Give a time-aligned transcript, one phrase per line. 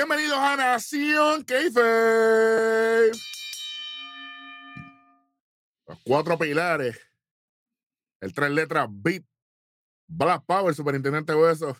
[0.00, 3.10] Bienvenidos a Nación Keife.
[5.86, 6.98] Los cuatro pilares.
[8.22, 9.24] El tres letras Beat.
[10.08, 11.76] Black Power, Superintendente Hueso.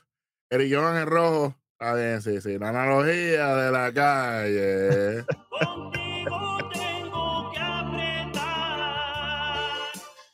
[0.50, 1.54] Eric Johan en rojo.
[1.72, 2.58] Está bien, sí, sí.
[2.58, 5.24] La analogía de la calle.
[5.58, 8.42] Contigo tengo que apretar.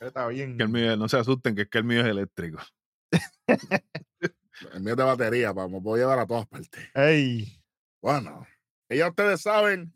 [0.01, 0.57] Está bien.
[0.57, 2.59] Que el mío, no se asusten, que es que el mío es eléctrico.
[4.73, 6.71] El mío es de batería, vamos, puedo llevar a todas partes.
[6.95, 7.62] Ey,
[8.00, 8.46] Bueno,
[8.88, 9.95] y ya ustedes saben,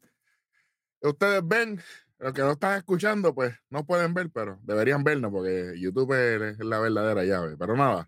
[1.00, 1.80] ustedes ven,
[2.18, 6.58] los que no están escuchando, pues no pueden ver, pero deberían vernos porque YouTube es,
[6.58, 7.56] la verdadera llave.
[7.56, 8.06] Pero nada,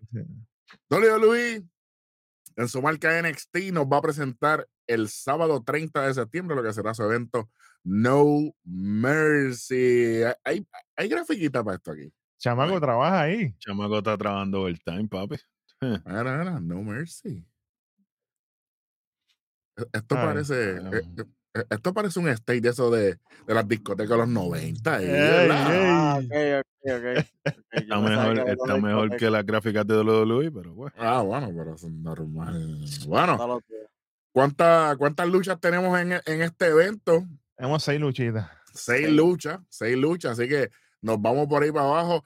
[0.89, 1.63] WWE
[2.55, 6.73] en su marca NXT nos va a presentar el sábado 30 de septiembre, lo que
[6.73, 7.49] será su evento
[7.83, 10.21] No Mercy.
[10.43, 12.11] Hay, hay grafiquita para esto aquí.
[12.37, 13.55] chamaco trabaja ahí.
[13.59, 15.37] Chamaco está trabajando overtime, papi.
[15.81, 17.45] Mira, mira, No Mercy.
[19.77, 20.71] E- Esto Ay, parece.
[20.75, 21.01] e-
[21.55, 24.95] e- Esto parece un stage de eso de, de las discotecas de los 90.
[24.95, 25.67] ahí, Ey, ¿verdad?
[25.85, 26.19] Ah,
[27.71, 30.95] Está mejor, está mejor que las gráficas de WWE, pero bueno.
[30.97, 32.85] Ah, bueno, pero es normal.
[33.07, 33.37] Bueno,
[33.69, 33.81] días.
[34.31, 37.23] ¿cuántas, ¿cuántas luchas tenemos en, en este evento?
[37.55, 38.49] Tenemos seis luchitas.
[38.73, 39.13] Seis Sí.
[39.13, 40.71] luchas, seis luchas, así que
[41.03, 42.23] nos vamos por ahí para abajo.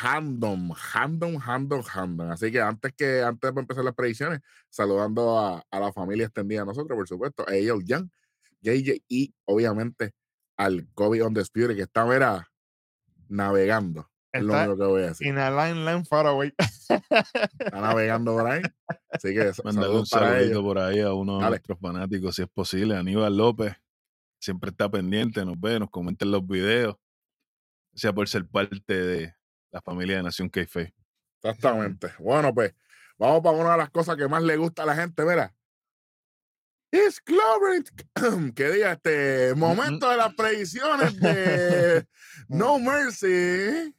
[0.00, 2.30] Random, random, random, random.
[2.30, 6.60] Así que antes que antes de empezar las predicciones, saludando a, a la familia extendida
[6.60, 8.10] de nosotros, por supuesto, a ellos, Jan,
[8.62, 10.12] JJ y obviamente
[10.56, 12.48] al Kobe on the Spirit que está, mira,
[13.28, 14.08] navegando.
[14.32, 15.26] Es lo único que voy a decir.
[15.26, 16.52] in a line, line far away.
[16.88, 18.62] Está navegando por ahí.
[19.10, 20.62] Así que Mandarle un saludito ellos.
[20.62, 21.50] por ahí a uno de Dale.
[21.50, 22.96] nuestros fanáticos, si es posible.
[22.96, 23.74] Aníbal López
[24.38, 26.94] siempre está pendiente, nos ve, nos comenta en los videos.
[28.00, 29.34] Sea, por ser parte de
[29.70, 30.62] la familia de Nación k
[31.42, 32.08] Exactamente.
[32.18, 32.74] Bueno, pues
[33.18, 35.54] vamos para una de las cosas que más le gusta a la gente, mira.
[36.90, 37.82] It's Clover.
[38.54, 42.06] Que diga este momento de las predicciones de
[42.48, 43.94] No Mercy.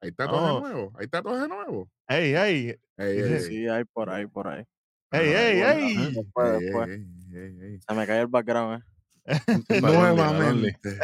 [0.00, 0.60] Hay tatuaje Oh.
[0.60, 0.92] nuevo.
[0.98, 1.88] Hay tatuaje nuevo.
[2.08, 3.40] Ey, ey, Ey, ey.
[3.40, 4.64] Sí, hay por ahí, por ahí.
[5.12, 6.12] ey, ey, ey.
[6.12, 6.88] Después, Ey, después.
[6.90, 7.80] ey.
[7.86, 8.84] Se me cae el background, eh.
[9.80, 10.98] Nuevamente.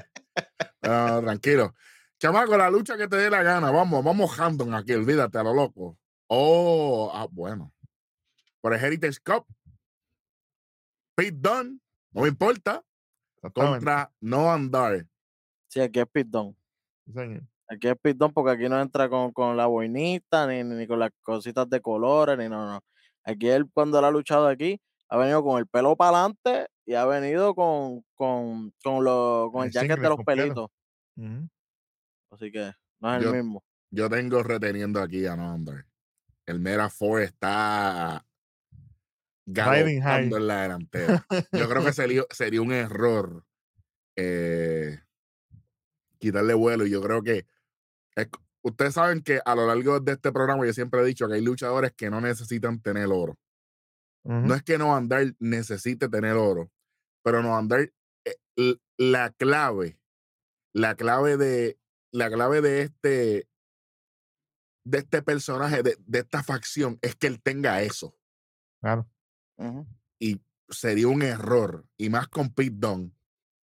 [0.82, 1.74] Ah, tranquilo.
[2.18, 3.70] Chamaco, la lucha que te dé la gana.
[3.70, 5.98] Vamos, vamos random aquí, olvídate a lo loco.
[6.26, 7.72] Oh, ah, bueno.
[8.60, 9.46] Por el Heritage Cup.
[11.14, 11.80] Pete Dunne,
[12.12, 12.82] no me importa.
[13.54, 15.06] Contra No Andar.
[15.68, 16.56] Sí, aquí es pitón.
[17.06, 17.42] Sí, señor.
[17.68, 21.10] Aquí es pitón porque aquí no entra con, con la boinita, ni, ni con las
[21.22, 22.84] cositas de colores, ni no, no.
[23.24, 26.94] Aquí él, cuando él ha luchado aquí, ha venido con el pelo para adelante y
[26.94, 30.70] ha venido con, con, con, lo, con el, El jacket de los completo.
[31.16, 31.50] pelitos.
[32.30, 33.64] Así que no es Yo- el mismo.
[33.92, 35.84] Yo tengo reteniendo aquí a No Andar.
[36.46, 38.24] El Mera Ford está
[39.46, 41.26] galopando en la delantera.
[41.52, 43.44] Yo creo que sería, sería un error
[44.16, 45.00] eh,
[46.18, 46.86] quitarle vuelo.
[46.86, 47.46] Y yo creo que
[48.14, 48.28] es-
[48.62, 51.42] ustedes saben que a lo largo de este programa yo siempre he dicho que hay
[51.42, 53.36] luchadores que no necesitan tener oro.
[54.22, 56.70] No es que no andar necesite tener oro,
[57.22, 57.90] pero no andar
[58.24, 59.98] eh, la clave,
[60.74, 61.78] la clave de
[62.12, 63.48] la clave de este
[64.84, 68.16] de este personaje, de, de esta facción, es que él tenga eso.
[68.80, 69.08] Claro.
[70.18, 73.12] Y sería un error, y más con Pete Dunne,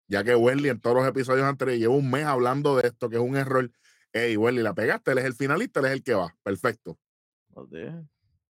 [0.09, 3.17] ya que Welly en todos los episodios anteriores lleva un mes hablando de esto, que
[3.17, 3.71] es un error.
[4.13, 6.35] Hey, Welly, la pegaste, él es el finalista, él es el que va.
[6.43, 6.99] Perfecto.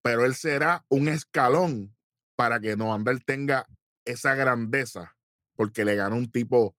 [0.03, 1.96] Pero él será un escalón
[2.37, 3.67] para que Noandar tenga
[4.05, 5.17] esa grandeza,
[5.57, 6.77] porque le ganó un tipo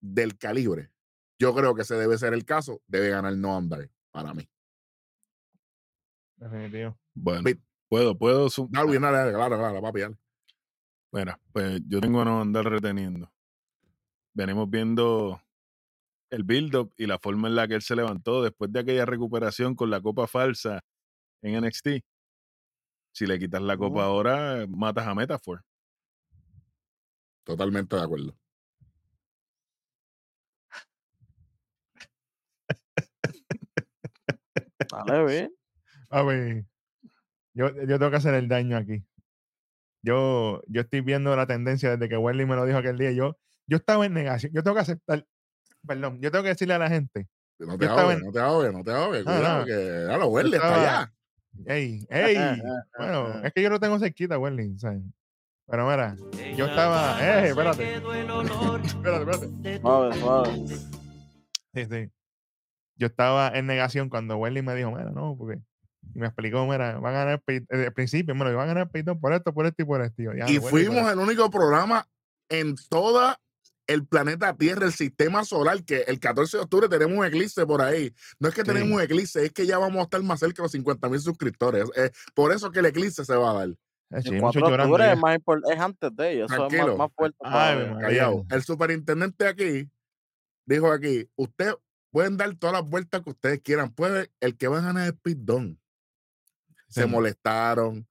[0.00, 0.90] del calibre.
[1.38, 4.48] Yo creo que ese debe ser el caso, debe ganar Noandar para mí.
[6.36, 6.98] Definitivo.
[7.14, 7.50] Bueno,
[7.88, 8.48] puedo, puedo.
[8.70, 10.16] Darwin, dale, dale, claro, claro, papi, dale.
[11.12, 13.32] Mira, pues yo tengo a no andar reteniendo.
[14.32, 15.40] Venimos viendo
[16.30, 19.76] el build-up y la forma en la que él se levantó después de aquella recuperación
[19.76, 20.80] con la copa falsa
[21.40, 22.04] en NXT.
[23.14, 25.62] Si le quitas la copa ahora, matas a Metaphor.
[27.44, 28.36] Totalmente de acuerdo.
[35.06, 35.54] Dale, bien.
[36.10, 36.64] A ver,
[37.54, 39.04] yo, yo tengo que hacer el daño aquí.
[40.02, 43.12] Yo, yo estoy viendo la tendencia desde que Wendy me lo dijo aquel día.
[43.12, 44.52] Yo, yo estaba en negación.
[44.52, 45.26] Yo tengo que aceptar.
[45.86, 47.28] Perdón, yo tengo que decirle a la gente.
[47.58, 49.24] No te ahogues, en- no te ahogues, no te ahogues.
[49.24, 49.66] No, Cuidado, no.
[49.66, 51.14] que ya lo huele, está allá.
[51.66, 52.62] Ey, ey.
[52.98, 54.78] bueno, es que yo lo tengo cerquita, Wendy.
[54.78, 55.02] ¿sabes?
[55.66, 56.16] Pero mira,
[56.56, 57.16] yo estaba.
[57.20, 57.94] ¡Eh, espérate!
[57.94, 59.80] Espérate, espérate.
[59.80, 60.66] Suave, suave.
[61.74, 62.10] Sí, sí.
[62.96, 65.58] Yo estaba en negación cuando Wendy me dijo, mira, no, porque
[66.14, 68.90] Y me explicó, mira, van a ganar Pete- eh, al principio, bueno, van a ganar
[68.90, 70.22] Peyton por esto, por esto y por esto.
[70.22, 72.06] Y, yo, "Diablo, Y bueno, fuimos el único programa
[72.50, 73.40] en toda
[73.86, 77.82] el planeta Tierra, el sistema solar, que el 14 de octubre tenemos un eclipse por
[77.82, 78.14] ahí.
[78.38, 78.66] No es que Sí.
[78.68, 81.20] tenemos un eclipse, es que ya vamos a estar más cerca de los 50 mil
[81.20, 81.84] suscriptores.
[81.96, 83.68] Eh, por eso que el eclipse se va a dar.
[83.68, 83.76] Eh,
[84.10, 86.66] El sí, 4 mucho de llorando octubre es, más import- es antes de ellos, eso
[86.66, 87.38] es más, más fuerte.
[87.42, 88.18] Ay.
[88.50, 89.90] El superintendente aquí
[90.66, 91.74] dijo aquí, usted
[92.10, 93.92] pueden dar todas las vueltas que ustedes quieran.
[93.92, 95.78] Puede, el que va a ganar es Pete Dunne.
[96.88, 97.08] Se Sí.
[97.08, 98.06] molestaron.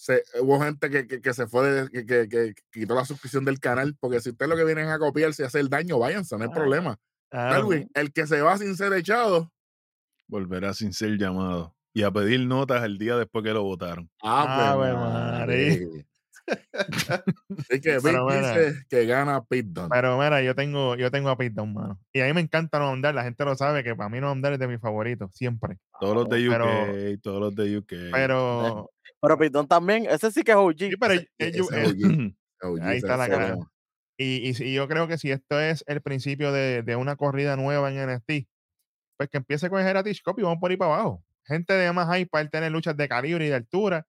[0.00, 3.44] Se, hubo gente que, que- que se fue, de- que, que- que quitó la suscripción
[3.44, 6.38] del canal, porque si ustedes lo que vienen es a copiarse y hacer daño, váyanse,
[6.38, 6.98] no hay Ah, problema.
[7.30, 9.52] Darwin, el que se va sin ser echado,
[10.26, 11.76] Volverá sin ser llamado.
[11.92, 14.08] Y a pedir notas el día después que lo votaron.
[14.22, 16.04] ¡Ave Ave María!
[16.46, 18.54] Así que mira.
[18.56, 19.88] dice que gana Pete Dunne.
[19.90, 22.00] Pero mira, yo tengo, yo tengo a Pete Dunne, mano.
[22.12, 24.30] Y a mí me encanta No Andar, la gente lo sabe, que para mí No
[24.30, 25.78] Andar es de mis favoritos, siempre.
[26.00, 27.92] Todos los de UK, Pero- todos los de UK.
[28.12, 28.90] Pero,
[29.22, 30.78] Pero Pitón también, ese sí que es OG.
[30.78, 31.62] sí, pero ese- ese eh,
[32.62, 32.70] OG.
[32.72, 33.56] OG, ahí está la cara.
[34.16, 37.56] y, y, si- yo creo que si esto es el principio de, de una corrida
[37.56, 38.48] nueva en NXT,
[39.16, 41.22] pues que empiece con el Heritage Cup y vamos por ahí para abajo.
[41.44, 44.06] Gente de más hype para él tener luchas de calibre y de altura,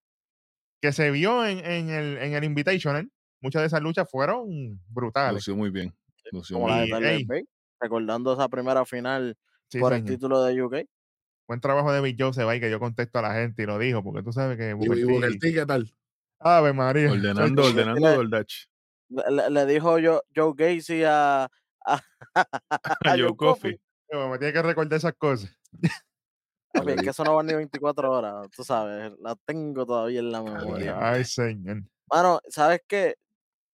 [0.82, 3.10] que se vio en, en el, en el Invitational.
[3.40, 5.36] Muchas de esas luchas fueron brutales.
[5.48, 5.94] Lució muy bien.
[6.32, 7.28] Lució como muy la de Y,
[7.80, 9.38] recordando esa primera final
[9.70, 10.76] Sí, por el título de UK.
[11.48, 14.04] Buen trabajo de Big Joseph ahí que yo contesto a la gente y lo dijo,
[14.04, 15.92] porque tú sabes que Y, Booker y Booker T, ¿qué tal?
[16.40, 17.12] Ave María.
[17.12, 18.52] Ordenando, ordenando Mira, Goldach.
[19.10, 21.50] Le, le- le dijo yo, Joe Gacy a,
[21.86, 22.02] a,
[23.06, 23.80] A Joe Coffey.
[24.12, 25.56] yo Me tiene que recordar esas cosas.
[26.86, 30.98] Que eso no va ni 24 horas, tú sabes, la tengo todavía en la memoria.
[31.00, 31.84] Ay, señor.
[32.12, 33.16] Mano, ¿sabes qué?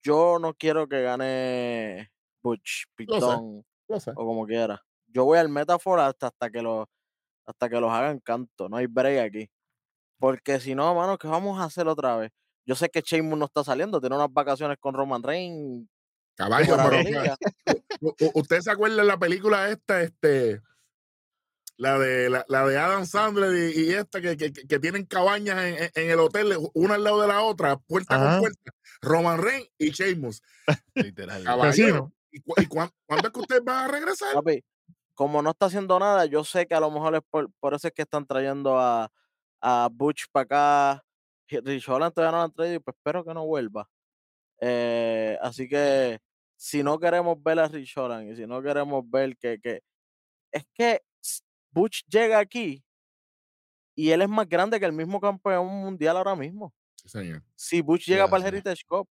[0.02, 2.12] Yo no quiero que gane
[2.42, 4.82] Butch, Pitón o como quiera.
[5.08, 6.88] Yo voy al Metaphor hasta, hasta que los
[7.46, 9.50] hasta que los hagan canto, no hay break aquí.
[10.20, 12.32] Porque si no, mano, ¿qué vamos a hacer otra vez?
[12.66, 15.88] Yo sé que Sheamus no está saliendo, tiene unas vacaciones con Roman Reigns.
[16.36, 16.98] Caballo, pero
[18.36, 20.62] ¿Usted se acuerda de la película esta, este,
[21.78, 25.58] la de la, la de Adam Sandler y, y esta que, que, que tienen cabañas
[25.64, 28.32] en, en- el hotel, una al lado de la otra, puerta Ajá.
[28.32, 28.72] con puerta?
[29.02, 30.42] Roman Reigns y Sheamus.
[30.96, 31.44] Literal.
[31.44, 31.70] Caballo.
[31.70, 32.14] Casino.
[32.32, 34.34] ¿Y, cu- y cuán- cuándo es que ustedes van a regresar?
[34.34, 34.64] Papi,
[35.14, 37.88] como no está haciendo nada, yo sé que a lo mejor es por, por eso
[37.88, 39.12] es que están trayendo a,
[39.62, 41.04] a Butch para acá.
[41.50, 43.88] Rich Holland todavía no lo han traído y pues espero que no vuelva.
[44.60, 46.20] Eh, así que
[46.56, 49.82] si no queremos ver a Rich Holland y si no queremos ver que, que
[50.52, 51.02] es que
[51.78, 52.84] Butch llega aquí
[53.96, 56.74] y él es más grande que el mismo campeón mundial ahora mismo.
[56.96, 57.44] Sí, señor.
[57.56, 58.54] Si Butch Sí, llega para el.
[58.54, 59.08] Heritage Cup,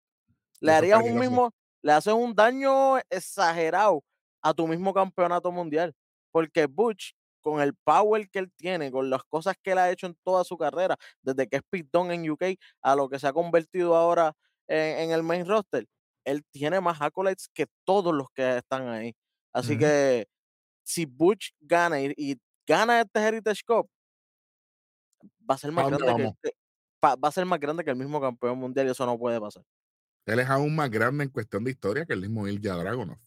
[0.60, 1.50] le Eso harías un mismo,
[1.82, 4.02] le haces un daño exagerado
[4.42, 5.94] a tu mismo campeonato mundial.
[6.30, 10.06] Porque Butch, con el power que él tiene, con las cosas que él ha hecho
[10.06, 12.42] en toda su carrera, desde que es pitón en UK
[12.82, 14.34] a lo que se ha convertido ahora
[14.68, 15.86] en, en el main roster,
[16.24, 19.14] él tiene más accolades que todos los que están ahí.
[19.52, 20.26] Así que
[20.82, 23.88] si Butch gana y, y gana este Heritage Cup,
[25.48, 26.34] va a ser más grande que, vamos?
[26.42, 26.52] que-
[27.00, 29.40] pa- va a ser más grande que el mismo campeón mundial y eso no puede
[29.40, 29.62] pasar.
[30.26, 33.18] Él es aún más grande en cuestión de historia que el mismo Ilja Dragunov.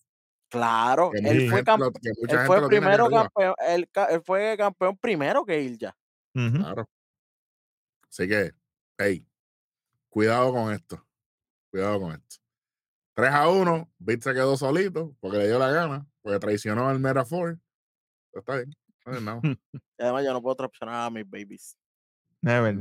[0.49, 3.89] Claro, Que él fue, lo- él fue primero campeón, él,
[4.23, 5.95] fue campeón primero que Ilja.
[6.33, 6.57] Ujú.
[6.57, 6.89] Claro.
[8.09, 8.51] Así que,
[8.97, 9.27] hey,
[10.09, 11.05] cuidado con esto.
[11.69, 12.37] Cuidado con esto.
[13.13, 16.99] 3 a 1, Bit se quedó solito porque le dio la gana, porque traicionó al
[16.99, 17.57] Mera Ford.
[18.31, 18.73] Pero Está bien.
[19.99, 21.75] Y además yo no puedo traicionar a mis babies.
[22.41, 22.75] Never.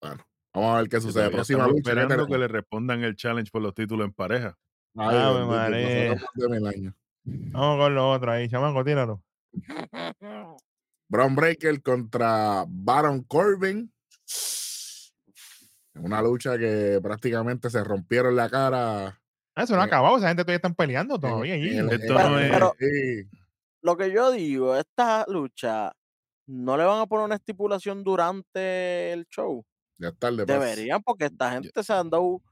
[0.00, 1.30] Bueno, vamos a ver qué sucede.
[1.30, 1.82] Próxima lucha.
[1.82, 4.56] ¿qué esperando que le respondan el challenge por los títulos en pareja.
[4.96, 6.14] Ay.
[7.26, 9.22] Vamos con lo otro ahí, chamaco, tíralo.
[11.08, 13.90] Braun Breaker contra Baron Corbin.
[15.94, 19.20] Una lucha que prácticamente se rompieron la cara.
[19.56, 22.00] Ah, eso no ha acabado, esa gente todavía están peleando todavía es-
[22.50, 23.28] Pero- sí,
[23.84, 25.92] Lo que yo digo, esta lucha,
[26.46, 29.64] ¿no le van a poner una estipulación durante el show?
[29.98, 30.44] ya tarde.
[30.46, 32.42] Deberían, porque esta gente se han dado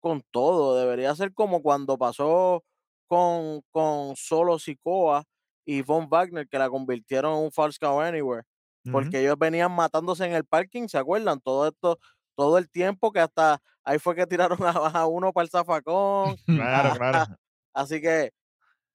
[0.00, 0.78] con todo.
[0.78, 2.64] Debería ser como cuando pasó
[3.08, 5.24] con, con Solo Sikoa
[5.66, 8.44] y Von Wagner, que la convirtieron en un False Count Anywhere.
[8.90, 11.40] Porque ellos venían matándose en el parking, ¿se acuerdan?
[11.40, 11.98] Todo esto,
[12.36, 14.70] todo el tiempo que hasta ahí fue que tiraron a,
[15.02, 16.36] a uno para el zafacón.
[16.54, 17.26] Claro, claro.
[17.74, 18.32] Así que,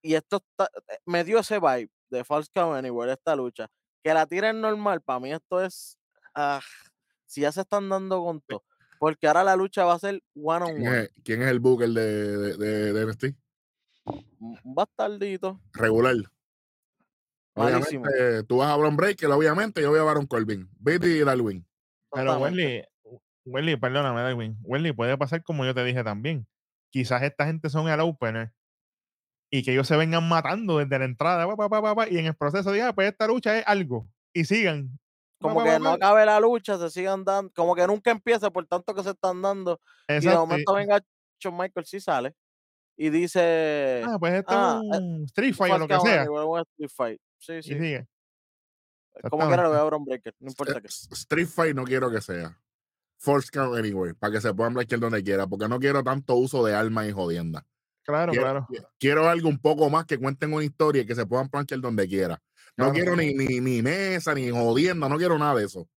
[0.03, 3.67] y esto está- eh, me dio ese vibe de False Count Anywhere, esta lucha.
[4.03, 5.97] Que la tiren normal, para mí esto es.
[6.35, 6.61] ah,
[7.25, 8.63] si ya se están dando con todo.
[8.99, 10.99] Porque ahora la lucha va a ser one on ¿Quién one.
[11.01, 13.23] es, quién es el Booker de, de, de, de NXT?
[14.39, 15.59] Un bastardito.
[15.73, 16.15] Regular.
[17.55, 18.05] Malísimo.
[18.05, 20.69] Obviamente, tú vas a Bron Breaker, obviamente, yo voy a Baron Corbin.
[20.79, 21.65] Biddy y Darwin.
[22.11, 22.37] Pero.
[22.39, 22.83] Welly,
[23.45, 24.57] Welly, perdóname, Darwin.
[24.63, 26.47] Welly, puede pasar como yo te dije también.
[26.89, 28.51] Quizás esta gente son el opener
[29.55, 32.17] y que ellos se vengan matando desde la entrada pa, pa, pa, pa, pa, y
[32.17, 34.97] en el proceso digan, pues esta lucha es algo y sigan.
[35.39, 38.95] Como que no acabe la lucha, se sigan dando, como que nunca empieza por tanto
[38.95, 39.79] que se están dando.
[40.07, 40.99] Y de Exacto, y- momento venga
[41.39, 42.33] Shawn Michaels sí sale
[42.97, 46.25] y dice Ah, pues esto ah, es un Street Fight o lo que sea.
[46.31, 47.21] Un Street Fight.
[47.37, 47.69] Sí, Y sí.
[47.73, 48.07] sigue.
[49.29, 50.87] Como quiera lo veo a Bron Breaker, no importa Eh, qué.
[50.87, 52.57] Street Fight no quiero que sea.
[53.19, 56.65] Force Count Anyway, para que se puedan blanquear donde quiera, porque no quiero tanto uso
[56.65, 57.67] de armas y jodienda.
[58.03, 58.67] Claro, Quiero, claro.
[58.69, 61.79] qui- quiero algo un poco más que cuenten una historia y que se puedan planchar
[61.79, 62.41] donde quiera.
[62.75, 62.93] No Claro.
[62.93, 65.87] quiero ni, ni, ni mesa, ni jodienda, no quiero nada de eso.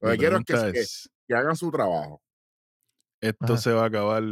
[0.00, 2.20] Lo que quiero es que, es, hagan su trabajo.
[3.20, 3.56] esto Ajá.
[3.58, 4.22] se va a acabar.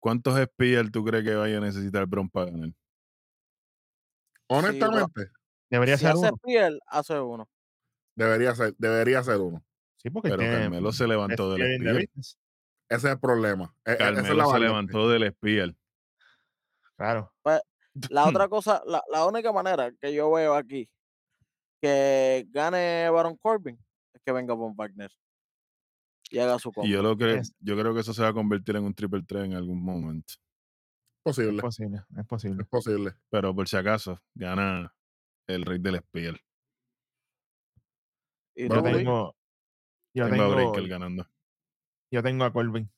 [0.00, 2.70] ¿Cuántos espías tú crees que vaya a necesitar Bron para ganar?
[4.48, 5.30] Honestamente,
[5.70, 6.36] Debería Si ser hace uno.
[6.38, 7.48] piel, hace uno.
[8.16, 9.64] debería ser, debería ser uno.
[9.98, 11.94] Sí, porque Pero tiene Carmelo se levantó del the Spear.
[11.94, 12.38] business.
[12.88, 13.72] Ese es el problema.
[13.84, 15.74] E- e- esa es la Carmelo se levantó del Spear.
[17.00, 17.32] Claro.
[18.10, 20.88] La otra cosa, la, la única manera que yo veo aquí
[21.80, 23.78] que gane Baron Corbin
[24.12, 25.10] es que venga Von Wagner
[26.30, 27.08] y haga su Y yo combo.
[27.08, 29.54] lo creo, yo creo que eso se va a convertir en un triple threat en
[29.54, 30.34] algún momento.
[30.34, 32.62] Es Posible, posible, es posible.
[32.62, 33.14] es posible.
[33.30, 34.94] Pero por si acaso, gana
[35.46, 36.02] el rey del.
[38.54, 39.36] Y tú, Yo tengo,
[40.14, 41.26] yo Tengo a Breaker ganando.
[42.12, 42.90] yo tengo a Corbin.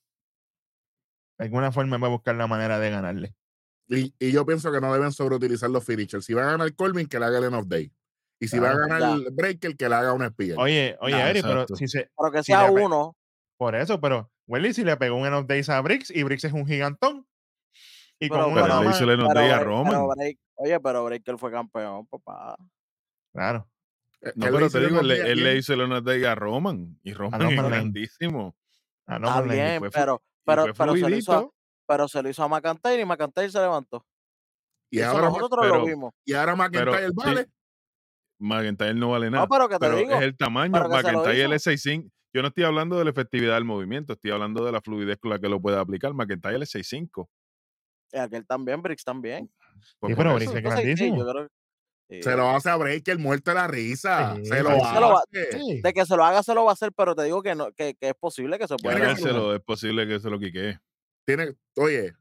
[1.37, 3.35] De alguna forma va a buscar la manera de ganarle.
[3.89, 6.25] Y, y yo pienso que no deben sobreutilizar los finishers.
[6.25, 7.91] Si va a ganar Corbin, que le haga el end of day.
[8.39, 9.19] Y si va a ganar.
[9.31, 10.57] Breaker, que le haga un spear.
[10.59, 13.15] Oye, oye, Ah, Eri, pero si se, pero que si sea le pe- uno.
[13.57, 16.43] por eso, pero Welly si le pegó un end of days a Briggs y Briggs
[16.43, 17.25] es un gigantón.
[18.19, 19.93] Y Pero, con una Pero hizo el Day a Roman.
[20.07, 22.55] Break- oye, pero Breaker fue campeón, papá.
[23.33, 23.69] claro.
[24.21, 26.97] Eh, No, pero te digo, end él, le- él hizo el Honor Day a Roman.
[27.03, 28.55] Y Roman Roman es grandísimo.
[29.05, 31.55] Ah, no, Está bien, fue pero, pero, pero, se lo hizo a, fluidito.
[31.87, 34.05] Pero se lo hizo a McIntyre y McIntyre se levantó.
[34.91, 36.13] Y ahora, nosotros pero- lo vimos.
[36.25, 37.43] y ahora McIntyre pero, vale.
[37.45, 37.49] sí,
[38.39, 39.47] McIntyre no vale No, nada.
[39.47, 40.79] pero que te pero digo, es el tamaño.
[40.83, 41.53] lo McIntyre hizo.
[41.53, 42.09] es 6'5".
[42.35, 45.29] Yo no estoy hablando de la efectividad del movimiento, estoy hablando de la fluidez con
[45.31, 46.13] la que lo puede aplicar.
[46.13, 47.27] McIntyre es 6'5".
[48.11, 49.51] Y aquel también, Briggs también.
[49.99, 50.35] Pues Sí, pero.
[50.35, 51.25] Briggs es sí, grandísimo.
[52.21, 54.35] Se lo hace a Breaker muerto de la risa.
[54.35, 55.51] Sí, se lo sí, se lo va- hace.
[55.57, 55.81] Sí.
[55.81, 57.71] De que se lo haga, se lo va a hacer, pero te digo que no,
[57.71, 60.77] que, que es posible que se pueda es posible que se lo quique.
[61.25, 62.13] Tiene, oye,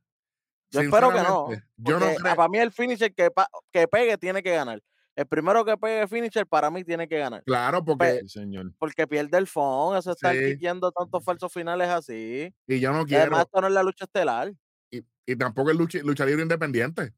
[0.70, 1.48] Yo espero que no.
[1.76, 2.36] Yo no ah, creo.
[2.36, 4.82] Para mí el finisher que, pa- que pegue tiene que ganar.
[5.14, 7.42] El primero que pegue finisher para mí tiene que ganar.
[7.44, 8.22] Claro, porque.
[8.26, 8.72] Señor.
[8.78, 10.56] Porque pierde el phone, eso está Sí.
[10.58, 12.54] tantos falsos finales así.
[12.66, 13.42] Y yo no Y además quiero.
[13.42, 14.52] esto no es la lucha estelar.
[14.90, 17.12] Y, y tampoco es lucha, lucha libre independiente.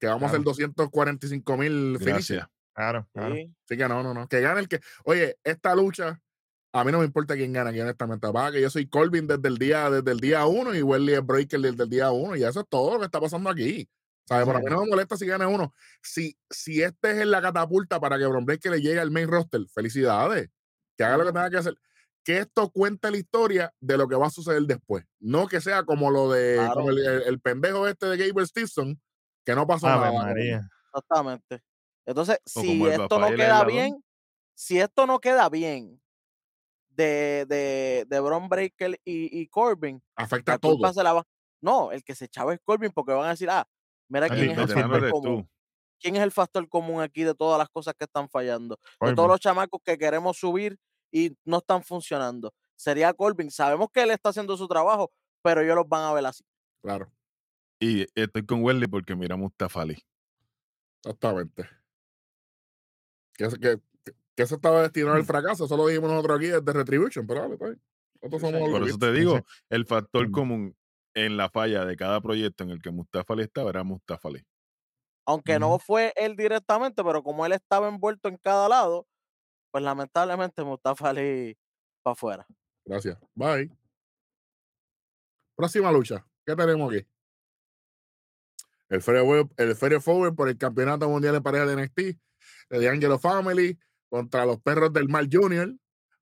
[0.00, 0.50] Que vamos a hacer Claro.
[0.50, 2.28] 245 mil finishers.
[2.28, 2.48] Gracias.
[2.74, 3.34] Claro, claro.
[3.34, 3.54] Sí.
[3.64, 4.26] Así que no, no, no.
[4.26, 4.80] Que gane el que.
[5.04, 6.20] Oye, esta lucha,
[6.74, 8.30] a mí no me importa quién gana aquí, honestamente.
[8.32, 11.24] Pasa que yo soy Corbin desde el día, desde el día uno y Welly es
[11.24, 12.34] Breaker desde el día uno.
[12.36, 13.88] Y eso es todo lo que está pasando aquí.
[14.26, 14.46] ¿Sabes?
[14.46, 14.64] Para Sí.
[14.64, 15.72] mí no me molesta si gana uno.
[16.02, 19.28] Si, si este es en la catapulta para que Bron Breaker le llegue al main
[19.28, 20.50] roster, felicidades.
[20.96, 21.76] Que haga lo que tenga que hacer.
[22.24, 25.04] Que esto cuente la historia de lo que va a suceder después.
[25.20, 26.74] No que sea como lo de Claro.
[26.74, 29.00] como el, el- el pendejo este de Gabriel Stevenson,
[29.44, 30.22] que no pasó Ave nada.
[30.26, 30.68] María.
[30.88, 31.62] Exactamente.
[32.06, 34.02] Entonces, O si esto no queda bien,
[34.54, 36.00] si esto no queda bien
[36.96, 40.72] de, de, de Bron Breaker y, y Corbin, Afecta la a todo.
[40.72, 41.26] culpa se la va.
[41.60, 43.66] No, el que se echaba es Corbin porque van a decir, ah,
[44.08, 45.42] mira quién es el factor común.
[45.42, 45.48] tú.
[46.00, 48.78] ¿Quién es el factor común aquí de todas las cosas que están fallando?
[49.00, 50.78] De todos los chamacos que queremos subir
[51.10, 52.52] y no están funcionando.
[52.76, 53.50] Sería Corbin.
[53.50, 55.10] Sabemos que él está haciendo su trabajo,
[55.42, 56.44] pero ellos los van a ver así.
[56.82, 57.10] Claro.
[57.80, 60.04] Y estoy con Welly porque mira a Mustafa Ali.
[61.02, 61.68] Exactamente.
[63.36, 63.80] Que, que,
[64.36, 65.18] que- eso estaba destinado Mm.
[65.18, 65.64] al fracaso.
[65.64, 67.82] Eso lo dijimos nosotros aquí desde Retribution, pero vale, está bien.
[68.22, 69.34] Nosotros somos los Por eso te digo,
[69.70, 70.32] el factor Mm.
[70.32, 70.76] común
[71.14, 74.44] en la falla de cada proyecto en el que Mustafa Ali estaba era Mustafa Ali.
[75.26, 79.06] Aunque no fue él directamente, pero como él estaba envuelto en cada lado,
[79.70, 81.56] pues lamentablemente Mustafa Ali
[82.02, 82.46] para afuera.
[82.84, 83.18] Gracias.
[83.34, 83.70] Bye.
[85.56, 86.26] Próxima lucha.
[86.44, 87.06] ¿Qué tenemos aquí?
[88.88, 89.22] El Feria
[89.56, 91.96] el Feria Forward por el Campeonato Mundial en Pareja de NXT.
[92.68, 93.78] De The Angelo Family
[94.14, 95.74] contra los Perros del Mal Junior.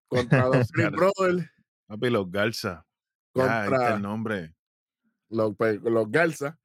[0.09, 0.97] Contra los Claro.
[0.97, 1.47] Brothers.
[1.87, 2.87] Papi, los Garza.
[3.35, 4.55] Contra el nombre.
[5.29, 6.59] los, pe- los Garza.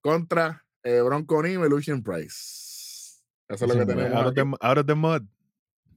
[0.00, 3.20] Contra eh, Bronco Nimo y Lucian Price.
[3.46, 4.14] Eso es lo que tenemos.
[4.14, 4.50] Out of, aquí.
[4.50, 5.22] the, out of the mud.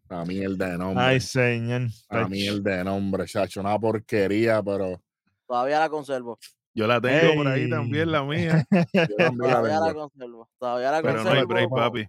[0.09, 1.01] A mierda de nombre.
[1.01, 1.83] Ay, señor.
[2.09, 3.61] A mierda de nombre, chacho.
[3.61, 5.01] Una porquería, pero
[5.47, 6.37] Todavía la conservo.
[6.73, 8.67] Yo la tengo por ahí también, la mía.
[8.93, 10.49] yo también la Todavía la conservo.
[10.59, 11.47] Todavía la Pero no hay conservo.
[11.47, 12.07] break, papi.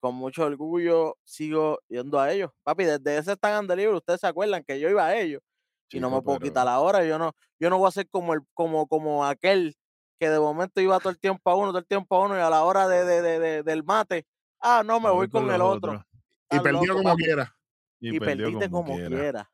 [0.00, 2.50] Con mucho orgullo sigo yendo a ellos.
[2.62, 5.42] Papi, desde ese stand and ustedes se acuerdan que yo iba a ellos
[5.90, 7.04] y no me puedo pero- quitar la hora.
[7.04, 9.74] Yo no, yo no voy a ser como el, como, como aquel
[10.20, 12.40] que de momento iba todo el tiempo a uno, todo el tiempo a uno, y
[12.40, 14.26] a la hora de, de- de- de- del mate,
[14.60, 16.04] ah, no, me voy con el otro.
[16.50, 17.56] Y perdió como papi, quiera.
[18.00, 19.08] Y, Y, perdiste como, quiera.
[19.16, 19.50] quiera.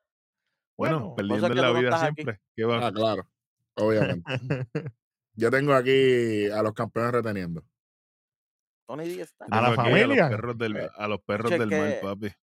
[0.77, 2.41] Bueno, Bueno, perdiendo en la no vida siempre.
[2.57, 2.87] ¿Qué va?
[2.87, 3.29] Ah, claro.
[3.77, 4.25] Obviamente.
[5.35, 7.63] Yo tengo aquí a los campeones reteniendo.
[8.87, 9.47] Tony Díaz está.
[9.51, 10.27] A la familia.
[10.27, 12.29] A los perros del, Eh, a los perros del mal, papi.
[12.29, 12.35] Yo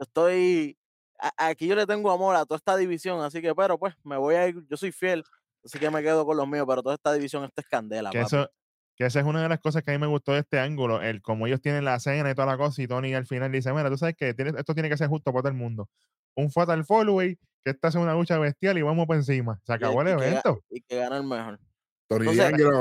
[0.00, 0.78] estoy.
[1.18, 4.16] a- Aquí yo le tengo amor a toda esta división, así que, pero pues, me
[4.16, 4.64] voy a ir.
[4.68, 5.22] Yo soy fiel,
[5.64, 8.20] así que me quedo con los míos, pero toda esta división, esta es candela, que,
[8.20, 8.36] papi.
[8.36, 8.50] eso,
[8.96, 11.00] que esa es una de las cosas que a mí me gustó de este ángulo,
[11.00, 13.72] el como ellos tienen la cena y toda la cosa, y Tony al final dice,
[13.72, 15.88] mira, tú sabes que tiene- esto tiene que ser justo para todo el mundo.
[16.34, 19.60] Un fatal followay, que esta es una lucha bestial y vamos por encima.
[19.64, 20.64] Se Y- acabó el y que ga- evento.
[20.70, 21.60] Y que gana el mejor.
[22.08, 22.26] Tony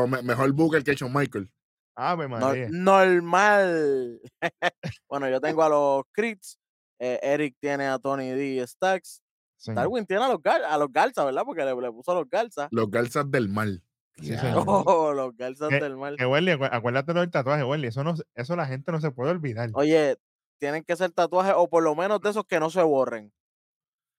[0.10, 1.50] me- mejor booker que Shawn Michael.
[1.96, 2.68] Ave Nor- María.
[2.72, 4.22] normal.
[5.10, 6.58] bueno, yo tengo a los Crits.
[7.00, 9.22] eh, Eric tiene a Tony D Stacks.
[9.58, 11.44] Sí, Darwin tiene a los, Gar- a los Garza, ¿verdad?
[11.46, 12.68] Porque le, le puso a los Garza.
[12.72, 13.84] Los Garzas del Mal.
[14.20, 14.34] sí.
[14.66, 16.16] Oh, los Garza Que- del mal.
[16.18, 17.88] Que Welly, acu- acuérdate del tatuaje, Welly.
[17.88, 19.70] Eso, no, eso la gente no se puede olvidar.
[19.74, 20.18] Oye,
[20.60, 23.32] tienen que ser tatuajes o por lo menos de esos que no se borren.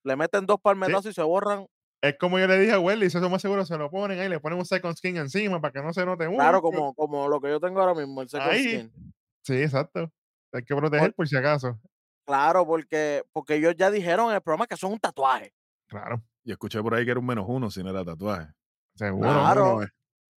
[0.05, 1.65] Le meten dos palmetazos y se borran.
[2.03, 4.27] Es como yo le dije a Welly, si eso más seguro se lo ponen ahí,
[4.27, 6.37] le ponen un second skin encima para que no se note mucho.
[6.39, 8.63] Claro, como, como lo que yo tengo ahora mismo, el second Ahí.
[8.65, 9.13] skin.
[9.43, 10.11] Sí, exacto.
[10.51, 11.79] Hay que proteger por si acaso.
[12.27, 15.53] Claro, porque, porque ellos ya dijeron en el programa que son un tatuaje.
[15.87, 18.47] Claro, Y escuché por ahí que era un menos uno si no era tatuaje.
[18.95, 19.29] seguro.
[19.29, 19.65] Claro.
[19.77, 19.87] no, eh.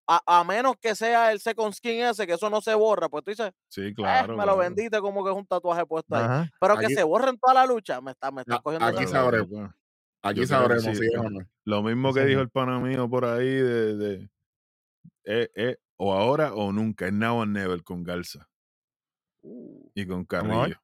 [0.06, 3.24] A, a menos que sea el second skin ese, que eso no se borra, pues
[3.24, 4.34] tú dices, Sí, "Eh, claro.
[4.36, 4.58] me lo claro.
[4.58, 6.24] vendiste como que es un tatuaje puesto ahí.
[6.24, 6.50] Ajá.
[6.60, 9.10] Pero que Aquí- se borren toda la lucha, me está, me está cogiendo aquí Claro,
[9.10, 9.70] sabremos.
[10.24, 11.40] Aquí sabremos sí, si es o no.
[11.64, 14.30] Lo mismo Sí, que dijo el pana mío por ahí de, de
[15.24, 18.48] eh, eh, o ahora o nunca, es now or never con Garza
[19.46, 20.24] Uh, y con.
[20.24, 20.80] Carrillo.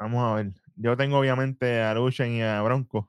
[0.00, 0.52] Vamos a ver.
[0.74, 3.08] Yo tengo obviamente a Luchen y a Bronco.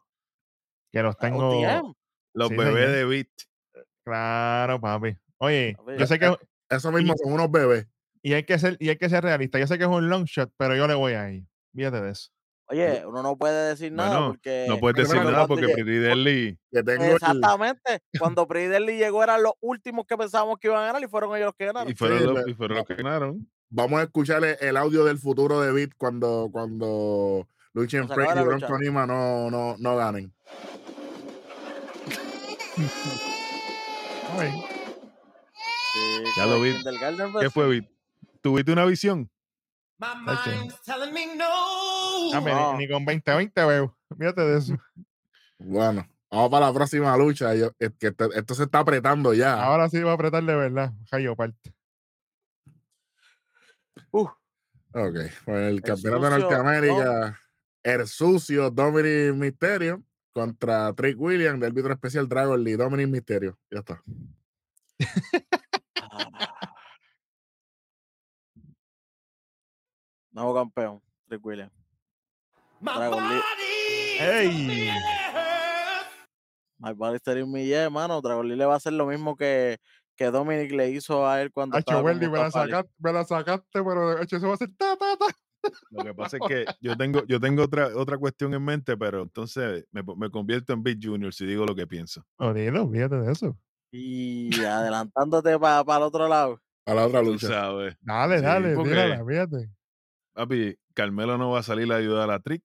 [0.91, 1.49] Que los tengo.
[1.59, 1.91] OTM.
[2.35, 2.89] Los Sí, bebés señor.
[2.91, 3.27] de Beat.
[4.05, 5.17] Claro, papi.
[5.39, 6.35] Oye, yo sé que.
[6.69, 7.87] Eso mismo son unos bebés.
[8.21, 9.57] Y hay que ser, y hay que ser realista.
[9.57, 11.47] Yo sé que es un long shot, pero yo le voy a ir.
[11.73, 12.29] Fíjate de eso.
[12.67, 14.65] Oye, uno no puede decir nada Bueno, porque.
[14.67, 18.01] No puedes decir nada porque Pretty Deadly Exactamente.
[18.19, 21.35] Cuando Pretty Deadly llegó eran los últimos que pensábamos que iban a ganar y fueron
[21.35, 21.91] ellos los que ganaron.
[21.91, 23.47] y fueron, Sí, los, le- y fueron los que ganaron.
[23.69, 28.43] vamos a escuchar el, el audio del futuro de Beat cuando, cuando Lucien Frey y
[28.43, 28.79] Bronco.
[28.79, 30.33] Nima no, no, no ganen.
[36.37, 36.73] Ya lo vi.
[37.39, 37.85] ¿Qué fue Beat?
[38.41, 39.29] ¿Tuviste una visión?
[39.97, 41.45] My mind's telling me no.
[42.33, 42.73] Ah, No.
[42.73, 43.97] ni, ni con 20-20 veo.
[44.17, 44.77] Fíjate de eso.
[45.57, 47.55] Bueno, vamos para la próxima lucha.
[47.55, 49.63] Yo- es que esto, esto se está apretando ya.
[49.63, 50.91] Ahora sí va a apretar de verdad.
[51.09, 51.73] Jayo parte.
[54.11, 54.27] Uh,
[54.97, 57.39] Ok, pues el campeonato de Norteamérica,
[57.83, 63.57] el sucio Dominic Mysterio contra Trick Williams, del árbitro especial Dragon Lee, Dominic Mysterio.
[63.69, 64.01] Ya está.
[70.35, 71.71] Nuevo campeón, Trick Williams.
[72.81, 73.41] My Dragon Lee.
[74.19, 74.89] Ey.
[76.77, 78.19] My body está en mi hermano.
[78.21, 79.77] Dragon Lee le va a hacer lo mismo que,
[80.17, 83.65] que Dominic le hizo a él cuando Hacho, Wendy, me la, sacaste, me la sacaste,
[83.81, 85.25] pero hecho, eso va a ser ta, ta, ta.
[85.91, 89.21] Lo que pasa es que yo tengo, yo tengo otra, otra cuestión en mente, pero
[89.23, 92.25] entonces me, me convierto en Big Junior si digo lo que pienso.
[92.53, 93.57] Dilo, fíjate de eso.
[93.89, 96.61] Y adelantándote para el otro lado.
[96.85, 97.47] A la otra lucha.
[97.47, 97.95] sabes.
[98.01, 99.74] Dale, Sí, dale, porque- tírala, fíjate.
[100.35, 102.63] Papi, Carmelo no va a salir a ayudar a Trick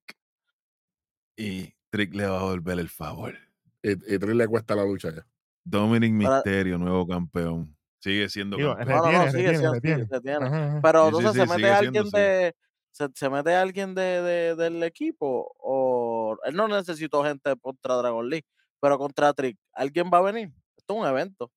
[1.37, 3.35] y Trick le va a volver el favor.
[3.83, 5.27] Y, y Trick le cuesta la lucha ya.
[5.65, 7.77] Dominic Para- Misterio, nuevo campeón.
[8.03, 8.99] Sigue siendo Digo, campeón.
[8.99, 10.03] No, no, sigue retiene, siendo, retiene.
[10.05, 10.47] sigue- retiene.
[10.47, 10.81] Ajá, ajá.
[10.83, 12.17] Pero entonces sí, se mete alguien siendo, sí.
[12.19, 12.57] de.
[12.93, 15.55] Se, se mete alguien de, de- del equipo.
[15.59, 18.47] O él no necesitó gente contra Dragon League.
[18.81, 19.59] Pero contra Trick.
[19.75, 20.51] ¿Alguien va a venir?
[20.77, 21.53] Esto es un evento.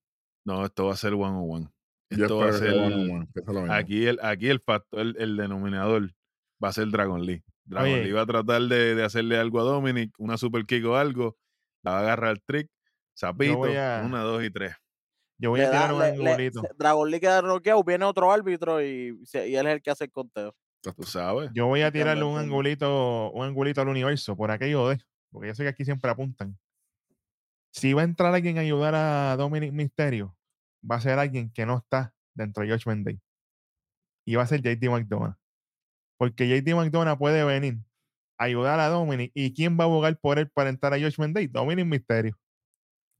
[0.45, 1.69] No, esto va a ser one on one.
[2.17, 3.27] Mismo.
[3.73, 6.11] Aquí el, aquí el factor, el, el denominador
[6.63, 7.43] va a ser Dragon Lee.
[7.65, 8.03] Dragon Oye.
[8.03, 11.37] Lee va a tratar de, de hacerle algo a Dominic, una super kick o algo.
[11.83, 12.69] La va a agarrar Trick,
[13.17, 14.73] Zapito, a- una, dos y tres.
[15.37, 16.61] Yo voy Le a da- tirar un le- angulito.
[16.77, 17.83] Dragon League queda noqueado.
[17.83, 20.55] Viene otro árbitro y, y él es el que hace el conteo.
[20.81, 21.49] Tú sabes.
[21.53, 24.99] Yo voy a tirarle un angulito, un angulito al universo, por aquello de,
[25.31, 26.57] porque yo sé que aquí siempre apuntan.
[27.71, 30.35] Si va a entrar alguien a ayudar a Dominic Mysterio,
[30.89, 33.21] va a ser alguien que no está dentro de Judgment Day.
[34.25, 35.35] Y va a ser JD McDonough.
[36.17, 37.79] Porque JD McDonough puede venir
[38.37, 39.31] a ayudar a Dominic.
[39.33, 41.47] ¿Y quién va a abogar por él para entrar a Judgment Day?
[41.47, 42.37] Dominic Mysterio.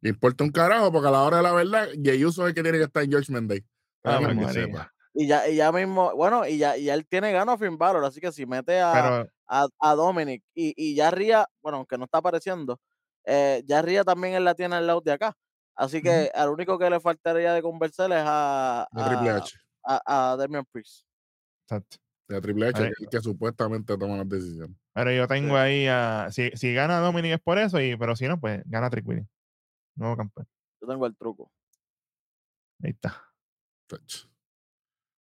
[0.01, 2.55] Le importa un carajo porque a la hora de la verdad, Jey Uso es el
[2.55, 3.65] que tiene que estar en Judgment Day.
[4.03, 4.93] Ah, Para que sepa.
[5.13, 8.03] Y ya, y ya mismo, bueno, y ya, y ya él tiene ganas Finn Balor,
[8.03, 11.97] así que si mete a, Pero a, a Dominic y, y ya Ría, bueno, aunque
[11.99, 12.79] no está apareciendo,
[13.25, 15.35] eh, ya Ría también él la tiene al lado de acá.
[15.75, 19.57] Así que al único que le faltaría de conversar es a, Triple a, H.
[19.83, 21.05] a, a Damian Priest.
[21.65, 21.97] exacto.
[22.27, 24.77] De Triple H, que, es el que supuestamente toma las decisiones.
[24.93, 26.29] Pero yo tengo ahí a.
[26.31, 29.29] Si, si gana Dominic es por eso, y, pero si no, pues gana Trick Williams.
[29.95, 30.47] Nuevo campeón.
[30.81, 31.51] Yo tengo el truco.
[32.83, 33.21] Ahí está.
[33.89, 34.29] Chacho.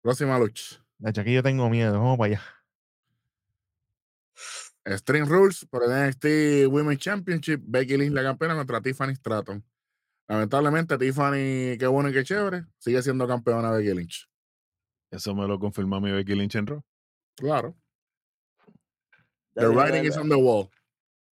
[0.01, 0.83] Próxima lucha.
[1.05, 1.93] Hecho, aquí yo tengo miedo.
[1.93, 2.41] Vamos para allá.
[4.97, 7.61] String Rules por el NXT Women's Championship.
[7.63, 9.63] Becky Lynch la campeona contra Tiffany Stratton.
[10.29, 14.29] Lamentablemente, Tiffany, qué bueno y qué chévere, sigue siendo campeona Becky Lynch.
[15.11, 16.83] Eso me lo confirmó mi Becky Lynch en Raw.
[17.35, 17.75] Claro.
[19.55, 20.69] Ya The writing que- is on the wall.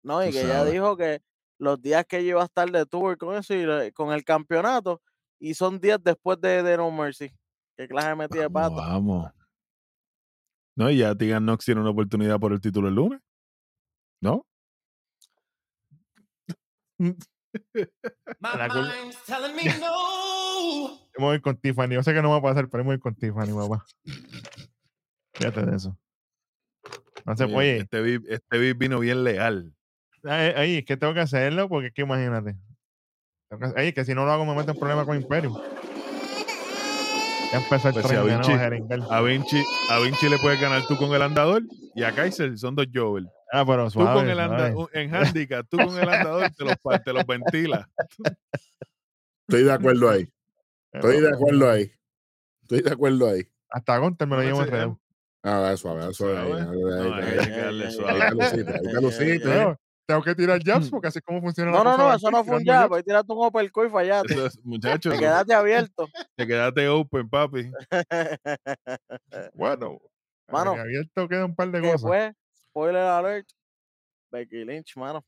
[0.04, 0.74] No, y que ella sabes.
[0.74, 1.22] dijo que
[1.60, 5.02] los días que ella iba a estar de tour con eso y con el campeonato,
[5.40, 7.32] y son días después de, de No Mercy.
[7.78, 8.76] ¿Qué clase de metida de pata?
[8.76, 9.32] vamos.
[10.76, 13.20] No, y ya Tegan Knox tiene una oportunidad por el título el lunes.
[14.22, 14.44] ¿No?
[18.40, 20.90] My La cul- mind's telling me no.
[20.90, 21.94] Yo me voy con Tiffany.
[21.96, 23.86] Yo sé que no va a pasar, pero me voy con Tiffany, papá.
[25.34, 25.98] Fíjate de eso.
[27.26, 29.74] No se Oye, oye, Este beat, este beat vino bien leal.
[30.24, 32.56] ahí, es que tengo que hacerlo porque es que imagínate.
[33.76, 35.56] Ahí, que si no lo hago me meto en problemas con Imperium.
[37.52, 39.18] Ya empezó el Pues si a a.
[39.18, 41.64] A Vinci, a Vinci le puedes ganar tú con el andador
[41.96, 43.30] y a Kaiser son dos Jovel.
[43.52, 46.76] Ah, pero Tú suave, con el anda, en handicap, tú con el andador te los,
[47.04, 47.88] te los ventilas.
[49.48, 50.30] Estoy de acuerdo ahí.
[50.92, 51.92] Estoy de acuerdo ahí.
[52.64, 53.44] Estoy de acuerdo ahí.
[53.70, 55.00] Hasta Gunter me lo No, llevo enredado.
[55.44, 56.62] Ah, suave, suave.
[56.62, 62.04] ahí, No, tengo que tirar jabs porque así es como funciona la No, no, cosa
[62.04, 64.46] no, de eso no fue un jab, ahí tiraste un uppercut y fallaste.
[64.46, 66.08] Es- muchachos, Te quedaste abierto.
[66.36, 67.72] te quedaste open, papi.
[69.54, 70.00] Bueno,
[70.50, 72.02] Mano, eh, abierto queda un par de cosas.
[72.02, 72.34] fue,
[72.78, 73.50] spoiler alert,
[74.32, 75.26] Becky Lynch, mano.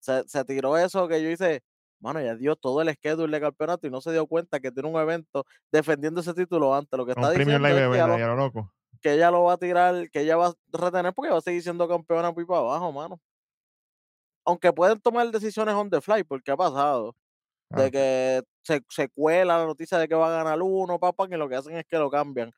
[0.00, 1.62] Se, se tiró eso que yo hice,
[2.00, 4.88] mano, ya dio todo el schedule de campeonato y no se dio cuenta que tiene
[4.88, 6.96] un evento defendiendo ese título antes.
[6.96, 8.72] Lo que está diciendo es que, lo loco.
[9.02, 11.86] ella lo va a tirar, que ella va a retener porque va a seguir siendo
[11.86, 13.20] campeona muy para abajo, mano.
[14.46, 17.14] Aunque pueden tomar decisiones on the fly, porque ha pasado.
[17.70, 17.82] Ah.
[17.82, 21.36] De que se, se cuela la noticia de que va a ganar uno, papá, y
[21.36, 22.50] lo que hacen es que lo cambian.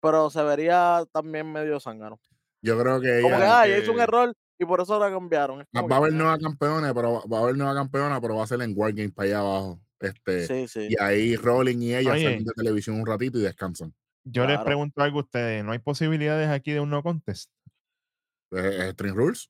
[0.00, 2.18] Pero se vería también medio zángano.
[2.62, 3.60] Yo creo que Como que, ella.
[3.60, 5.60] ah, ella hizo un que- error y por eso la cambiaron.
[5.60, 8.44] Es Va, a que, haber nueva campeona, pero va- a haber nueva campeona, pero va
[8.44, 9.80] a ser en Wargame para allá abajo.
[10.00, 10.86] Este, Sí, sí.
[10.90, 12.22] Y ahí Rolling y ella Oye.
[12.24, 13.94] salen de televisión un ratito y descansan.
[14.24, 15.64] Yo les pregunto algo a ustedes.
[15.64, 17.50] ¿No hay posibilidades aquí de un no contest?
[18.50, 19.48] Es, es String Rules.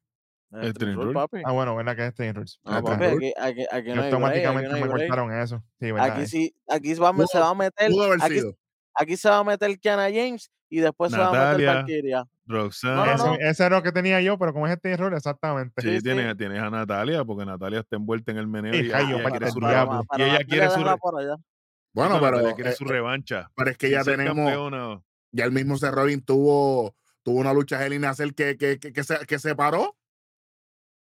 [0.50, 1.42] El El Dream Rule, papi.
[1.44, 2.58] Ah, bueno, ¿verdad que Rules?
[2.64, 5.08] El papi, Dream aquí, aquí, aquí Yo no hay break, aquí automáticamente no me break.
[5.08, 5.62] cortaron eso.
[5.78, 6.10] Sí, ¿verdad?
[6.12, 6.26] Aquí eh.
[6.26, 8.56] sí, aquí se va, a me- se Pudo- va a meter, Pudo haber aquí, sido.
[8.98, 11.66] Aquí se va a meter Kiana James y después se va a meter.
[11.74, 12.24] Valkyria.
[12.46, 12.94] Roxanne.
[12.96, 13.34] No, no, no.
[13.34, 15.80] Ese era lo que tenía yo, pero como es este error, exactamente.
[15.82, 16.36] Sí, Sí, tienes, sí.
[16.38, 19.50] tienes a Natalia, porque Natalia está envuelta en el meneo Y y, ella para quiere
[19.50, 19.60] su.
[19.60, 20.80] Para Y ella quiere su.
[20.80, 23.50] Bueno, Natalia pero, quiere su revancha.
[23.54, 24.34] pero es que ya tenemos.
[24.36, 25.02] campeona.
[25.32, 29.04] Ya el mismo Seth Rollins tuvo, tuvo una lucha a Cell que, que, que, que
[29.04, 29.94] se, que se paró.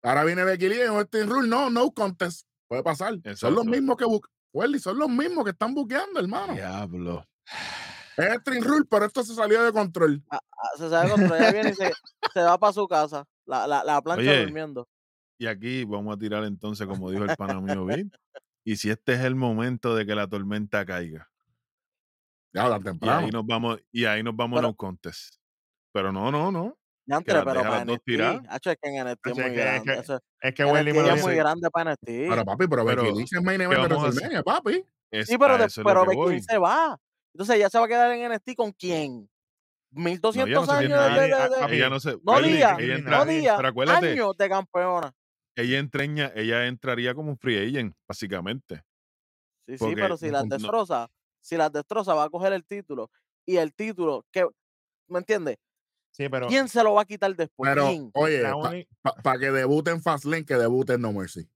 [0.04, 1.50] Ahora viene Becky Lynch en Rules.
[1.50, 2.48] No, no contest.
[2.68, 3.16] Puede pasar.
[3.36, 6.54] Son los mismos que bu- Welly, son los mismos que están buqueando, hermano.
[6.54, 7.26] Diablo.
[8.18, 10.24] Es String Rule, pero esto se salió de control.
[10.32, 10.40] Ah,
[10.78, 11.92] Se sabe cuando ella viene y se,
[12.34, 13.26] se va para su casa.
[13.46, 14.42] La, la, la plancha Oye.
[14.44, 14.88] durmiendo.
[15.40, 18.12] Y aquí vamos a tirar entonces, como dijo el pana mío Vin.
[18.66, 21.30] Y si este es el momento de que la tormenta caiga.
[22.54, 23.20] Ya, Y temprano.
[23.26, 25.36] ahí nos vamos, y ahí nos vamos Pero- a no contest.
[25.94, 26.78] Pero no, no, no.
[27.06, 28.10] Las pero para NXT.
[28.10, 30.04] es que en NXT es muy es que- es grande.
[30.08, 32.06] que- Es que Welly me NXT lo es muy grande para NXT.
[32.30, 33.96] Pero papi, pero Becky Pero, Lynch es main ¿qué event de?
[33.96, 34.86] WrestleMania, papi.
[35.12, 36.30] Es, Sí, pero, de- Becky.
[36.34, 37.00] Lynch se va.
[37.38, 39.30] Entonces ya se va a quedar en NXT con quién?
[39.92, 40.90] No, 1200 ella no se años
[41.70, 42.18] de, Ella no se.
[42.24, 45.14] no días, ella no años de campeona.
[45.56, 48.82] ella entreña, ella entraría como un free agent, básicamente.
[49.68, 53.12] Sí, sí, pero si las no- destroza, si las destroza va a coger el título.
[53.46, 54.48] Y el título, que,
[55.08, 55.58] ¿me entiendes?
[56.10, 57.70] Sí, pero ¿Quién se lo va a quitar después?
[57.70, 58.10] Pero, ¿Quién?
[58.16, 58.88] oye, para uni-
[59.40, 61.48] que debuten Fastlane, que debuten No Mercy.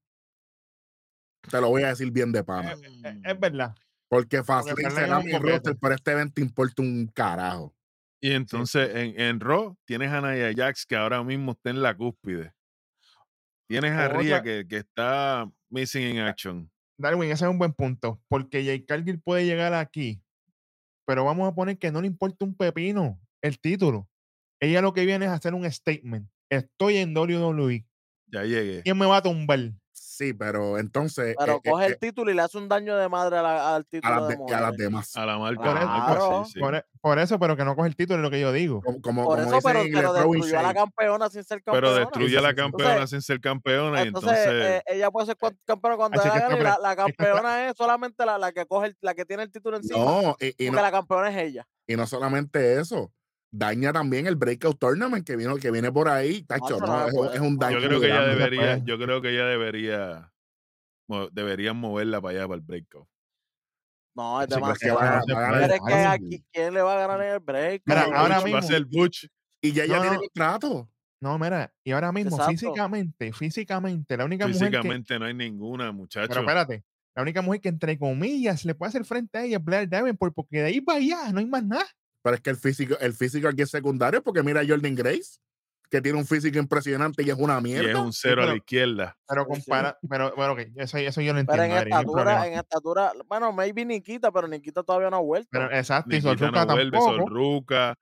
[1.50, 2.74] Te lo voy a decir bien de pana.
[2.74, 3.76] eh, eh, es verdad.
[4.12, 7.74] Porque Fastlane será mi roster, pero este evento importa un carajo.
[8.20, 11.96] Y entonces en, en Raw tienes a Nia Jax que ahora mismo está en la
[11.96, 12.54] cúspide.
[13.70, 16.70] Tienes a Ria que, que está missing in action.
[16.98, 18.22] Darwin, ese es un buen punto.
[18.28, 20.22] Porque Jay Cargill puede llegar aquí,
[21.06, 24.10] pero vamos a poner que no le importa un pepino el título.
[24.60, 26.30] Ella lo que viene es hacer un statement.
[26.50, 27.88] Estoy en WWE.
[28.32, 28.82] Ya llegué.
[28.84, 29.60] ¿Quién me va a tumbar?
[29.94, 32.96] Sí, pero entonces Pero eh, eh, coge eh, el título y le hace un daño
[32.96, 35.16] de madre a la- al a, título las de de- a las demás.
[35.18, 36.46] A la marca, Por a la eso- marca, Claro.
[36.46, 36.60] sí, sí.
[36.60, 38.82] Por, e- por eso, pero que no coge el título, es lo que yo digo.
[38.82, 42.00] Como, como, Por como eso, pero, pero destruyó a la campeona sin ser Pero campeona.
[42.00, 44.66] destruye a la campeona Entonces- sin ser campeona y Entonces, entonces...
[44.72, 48.52] eh, ella puede ser campeona cuando gana y la, la campeona es solamente la, la
[48.52, 49.98] que coge el- la que tiene el título encima.
[50.00, 51.68] No, y, y porque no, la campeona es ella.
[51.88, 53.12] y no solamente eso,
[53.52, 56.44] daña también el Breakout Tournament que, vino, que viene por ahí.
[56.44, 57.36] Tacho, no, se es, puede.
[57.36, 57.80] es un daño.
[57.80, 58.84] yo creo que ella debería, puede.
[58.86, 60.32] yo creo que ella debería,
[61.32, 63.08] deberían moverla para allá, para el breakout.
[64.16, 65.00] No, es demasiado.
[65.26, 67.84] Pero es que aquí, ¿quién le va a ganar en el break?
[67.86, 68.60] Mira, No, ahora Butch, mismo.
[68.60, 69.28] Va a ser Butch.
[69.62, 70.90] Y ya ella No, tiene contrato.
[71.22, 72.52] No, mira, y ahora mismo, Exacto.
[72.52, 74.78] físicamente, físicamente, la única mujer que.
[74.78, 76.28] Físicamente no hay ninguna, muchacho.
[76.28, 76.84] Pero espérate,
[77.16, 80.34] la única mujer que, entre comillas, le puede hacer frente a ella es Blair Davenport,
[80.34, 81.86] porque de ahí para allá no hay más nada.
[82.24, 85.40] Pero es que el físico, el físico aquí es secundario porque mira a Jordan Grace,
[85.90, 87.90] que tiene un físico impresionante y es una y mierda.
[87.92, 89.18] es un cero a la pero- izquierda.
[89.28, 91.64] Pero compara, pero bueno, ok, eso, eso yo lo Pero entiendo.
[91.64, 95.50] en no hay estatura, en estatura, bueno, maybe Nikita, pero Nikita todavía no ha vuelto.
[95.52, 97.18] Pero exacto, y Sorruca no vuelve, tampoco.
[97.24, 97.96] Sorruca.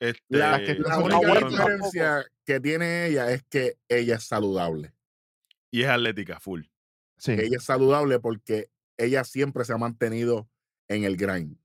[0.00, 4.92] Este, La, que- la son única diferencia que tiene ella es que ella es saludable.
[5.70, 6.62] y es atlética, full.
[7.18, 7.32] Sí.
[7.32, 10.48] Ella es saludable porque ella siempre se ha mantenido
[10.88, 11.56] en el grind.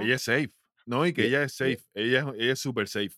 [0.00, 0.52] Ella es safe.
[0.86, 1.78] No, y que ella es safe.
[1.94, 3.14] Ella, es- ella es super safe.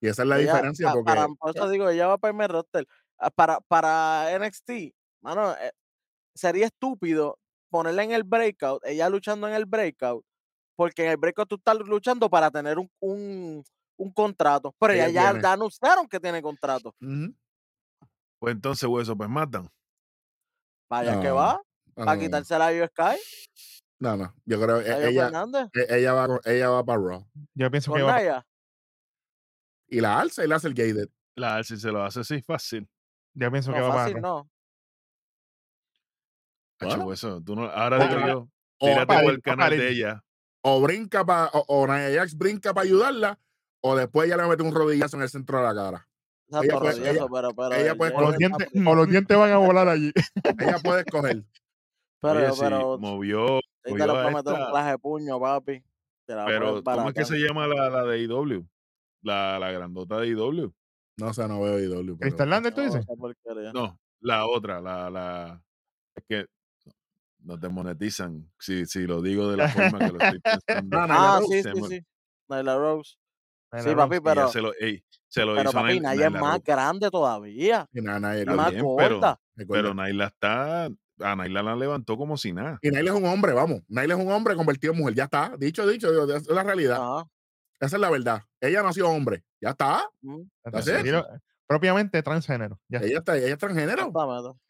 [0.00, 2.50] Y esa es la Ella, diferencia porque para, por eso digo, ella va para el
[2.50, 2.86] roster.
[3.18, 5.72] Ah, Para, para NXT, mano, eh,
[6.34, 7.38] sería estúpido
[7.70, 10.24] ponerla en el breakout, ella luchando en el breakout,
[10.76, 13.64] porque en el breakout tú estás luchando para tener un, un,
[13.98, 14.74] un contrato.
[14.78, 16.94] Pero Ella ella ya, ya anunciaron que tiene contrato.
[18.38, 19.68] Pues entonces, hueso, pues matan.
[20.88, 21.60] Vaya que va,
[21.94, 23.18] para no, quitarse la Sky,
[23.98, 24.34] no, no.
[24.44, 27.26] Yo creo que ella, Fernández, e- ella va con- ella va para Raw.
[27.54, 28.12] Yo pienso que va.
[28.12, 28.46] Naya.
[29.88, 31.08] Y la alza y la hace el gated.
[31.36, 32.88] La si se lo hace así fácil.
[33.34, 34.02] Yo pienso que va para.
[34.04, 34.48] fácil, no.
[36.80, 37.04] Bueno.
[37.06, 39.82] hueso, tú no, ahora digo yo, O, tírate para por ir, el va canal para
[39.82, 40.24] de ella.
[40.62, 43.38] o brinca para, o, o Jax brinca para ayudarla,
[43.82, 46.08] o después ella le mete un rodillazo en el centro de la cara.
[46.48, 49.08] Exacto, puede- rodillazo, ella- pero, pero ella el puede O los, dientes, está- o los
[49.08, 50.12] dientes van a volar allí.
[50.58, 51.44] Ella puede escoger.
[52.20, 54.98] Pero, Oye, sí, pero movió, ahí te movió le a puede meter un clase de
[54.98, 55.82] puño, papi.
[56.26, 58.66] Te la pero ¿cómo es que se llama la, la de IW?
[59.22, 60.72] La, la grandota de IW.
[61.18, 62.04] No sé, no veo IW.
[62.04, 63.06] pero- Crystal Lander, tú dices.
[63.72, 65.62] No, la otra, la, la,
[66.14, 66.46] es que
[67.40, 70.98] no te monetizan si, si lo digo de la forma que lo estoy pensando.
[70.98, 72.00] Ah, Ah, sí, sí, sí.
[72.48, 73.16] Nyla Rose.
[73.72, 73.96] Sí, Rose.
[73.96, 76.62] papi, Ella pero, se lo, ey, se lo pero hizo papi, Naya es más Rose.
[76.66, 77.88] grande todavía.
[77.92, 79.40] Y más bien, pero- gorda.
[79.54, 79.82] recuerda.
[79.82, 80.88] Pero Naila está,
[81.20, 82.78] a Naila la levantó como si nada.
[82.82, 83.82] Y Naila es un hombre, vamos.
[83.88, 85.14] Naila es un hombre convertido en mujer.
[85.14, 85.52] Ya está.
[85.58, 86.12] Dicho, dicho.
[86.24, 87.24] esa Es la realidad.
[87.80, 88.42] Esa es la verdad.
[88.60, 89.44] Ella nació hombre.
[89.60, 90.08] Ya está.
[90.22, 91.04] mm, Entonces,
[91.66, 92.80] propiamente transgénero.
[92.88, 93.00] Ya.
[93.00, 93.36] Ella está.
[93.36, 94.12] Ella es transgénero.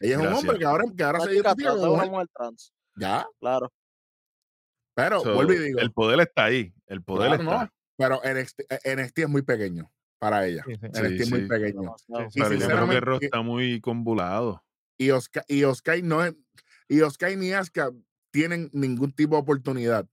[0.00, 2.26] Ella es un hombre que ahora, que ahora se mujer.
[2.34, 2.72] trans.
[2.96, 3.26] Ya.
[3.40, 3.72] Claro.
[4.94, 5.78] Pero, So, vuelvo y digo.
[5.78, 6.72] el poder está ahí.
[6.86, 7.64] El poder claro, está.
[7.64, 7.70] no.
[7.98, 8.60] Pero NXT,
[8.96, 10.64] NXT es muy pequeño para ella.
[10.66, 10.86] Sí, sí.
[10.86, 11.46] NXT es Sí, muy sí.
[11.48, 11.94] pequeño.
[12.30, 12.54] Sí, Pero
[12.92, 14.62] yo creo que está muy convulado.
[14.98, 16.34] Y Oscar, y Oscar no es.
[16.88, 17.90] Y Oscar ni Asuka
[18.30, 20.08] tienen ningún tipo de oportunidad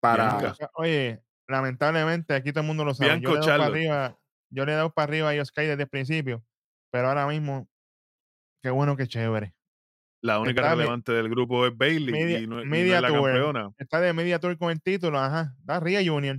[0.00, 0.38] para.
[0.38, 0.70] Bianca.
[0.74, 3.18] Oye, lamentablemente aquí todo el mundo lo sabe.
[3.18, 4.18] Bianco yo le he dado para arriba,
[4.50, 6.44] yo le he dado para arriba a Yoskai desde el principio,
[6.90, 7.68] pero ahora mismo,
[8.62, 9.54] qué bueno, qué chévere.
[10.22, 13.02] La única Está relevante del grupo es Bailey Media, y no, y no media es
[13.02, 13.32] la tour.
[13.32, 13.72] campeona.
[13.78, 15.54] Está de media tour con el título, ajá.
[15.64, 16.38] Da Ria Junior.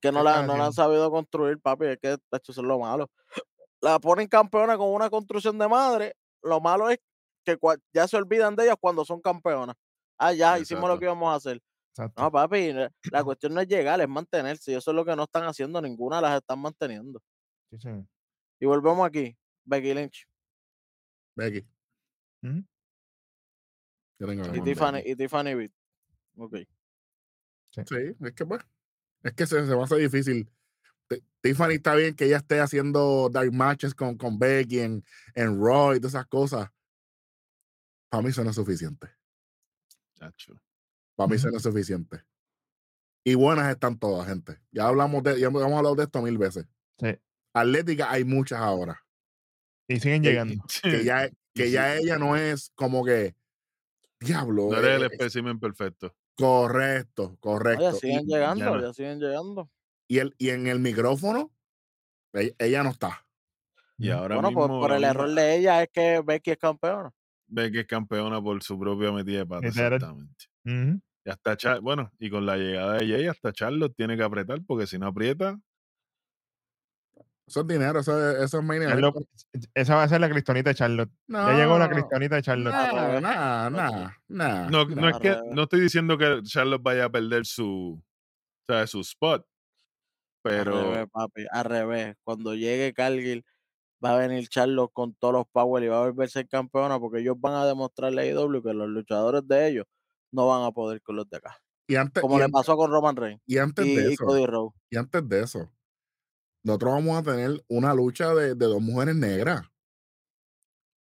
[0.00, 1.86] que no ¿Qué la, no la han sabido construir, papi.
[1.86, 3.08] Es que tacho, eso es lo malo.
[3.80, 6.16] La ponen campeona con una construcción de madre.
[6.42, 6.98] Lo malo es
[7.44, 7.56] que
[7.92, 9.76] ya se olvidan de ellas cuando son campeonas.
[10.18, 11.60] Ah, ya, hicimos lo que íbamos a hacer.
[11.92, 12.22] Exacto.
[12.22, 14.72] No, papi, la- la cuestión no es llegar, es mantenerse.
[14.72, 17.20] Y eso es lo que no están haciendo, ninguna las están manteniendo.
[17.78, 17.88] Sí.
[18.60, 19.36] Y volvemos aquí.
[19.64, 20.26] Becky Lynch
[21.36, 21.66] Becky.
[22.42, 25.10] Yo tengo y Tiffany, Becky.
[25.10, 25.72] y Tiffany Beat.
[26.36, 26.54] Ok.
[27.70, 27.82] Sí,
[28.24, 28.62] es que pues.
[29.22, 30.48] Es que se, se me hace difícil.
[31.08, 35.58] Ti- Tiffany está bien que ella esté haciendo dark matches con, con Becky en, en
[35.62, 36.70] Raw y todas esas cosas.
[38.10, 39.08] Para mí eso no es suficiente.
[40.14, 40.60] Chacho.
[41.14, 42.22] Para mí eso no es suficiente.
[43.24, 44.58] Y buenas están todas, gente.
[44.70, 46.66] Ya hablamos de, ya hemos hablado de esto mil veces.
[46.98, 47.18] Sí.
[47.52, 49.04] Atlética hay muchas ahora.
[49.88, 50.64] Y siguen Que- llegando.
[50.82, 51.70] Que ya, que sí.
[51.72, 53.34] ya ella no es como que.
[54.20, 54.68] Diablo.
[54.70, 56.14] No eres el eh, espécimen perfecto.
[56.36, 57.82] correcto, correcto.
[57.82, 58.80] ya siguen Y, llegando, no.
[58.82, 59.70] ya siguen llegando.
[60.08, 61.52] Y, el, y en el micrófono,
[62.32, 63.24] ella, ella no está.
[63.96, 67.12] Y ahora bueno, mismo por, el error de ella es que Becky es campeona.
[67.48, 69.66] ve que es campeona por su propia metida de pata.
[69.66, 70.46] Exactamente.
[70.64, 74.60] Y hasta Char- bueno, y con la llegada de Jay, hasta Charlotte tiene que apretar,
[74.66, 75.58] porque si no aprieta,
[77.46, 79.00] Eso es dinero, eso es, eso es main event.
[79.00, 79.26] Charlotte-
[79.74, 81.10] esa va a ser la cristonita de Charlotte.
[81.26, 82.74] Ya llegó la cristonita de Charlotte.
[82.74, 83.70] No, nah,
[84.28, 84.68] nah.
[84.68, 88.86] No, no es que no estoy diciendo que Charlotte vaya a perder su, o sea,
[88.86, 89.46] su spot,
[90.44, 92.16] Al pero revés, papi, al revés.
[92.24, 93.44] Cuando llegue Cargill,
[94.04, 96.98] va a venir Charlos con todos los power y va a volver a ser campeona
[97.00, 99.84] porque ellos van a demostrarle a AEW que los luchadores de ellos
[100.32, 101.58] no van a poder con los de acá.
[101.88, 104.12] Y antes, Como y le an- pasó con Roman Reigns y antes y, de y
[104.14, 104.72] eso, Cody Rhodes.
[104.90, 105.72] y antes de eso,
[106.62, 109.62] nosotros vamos a tener una lucha de, de dos mujeres negras.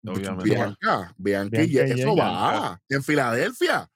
[0.08, 0.44] obviamente.
[0.50, 2.82] Bianca, Bianca, y Bianca y eso va.
[2.90, 3.90] En Filadelfia.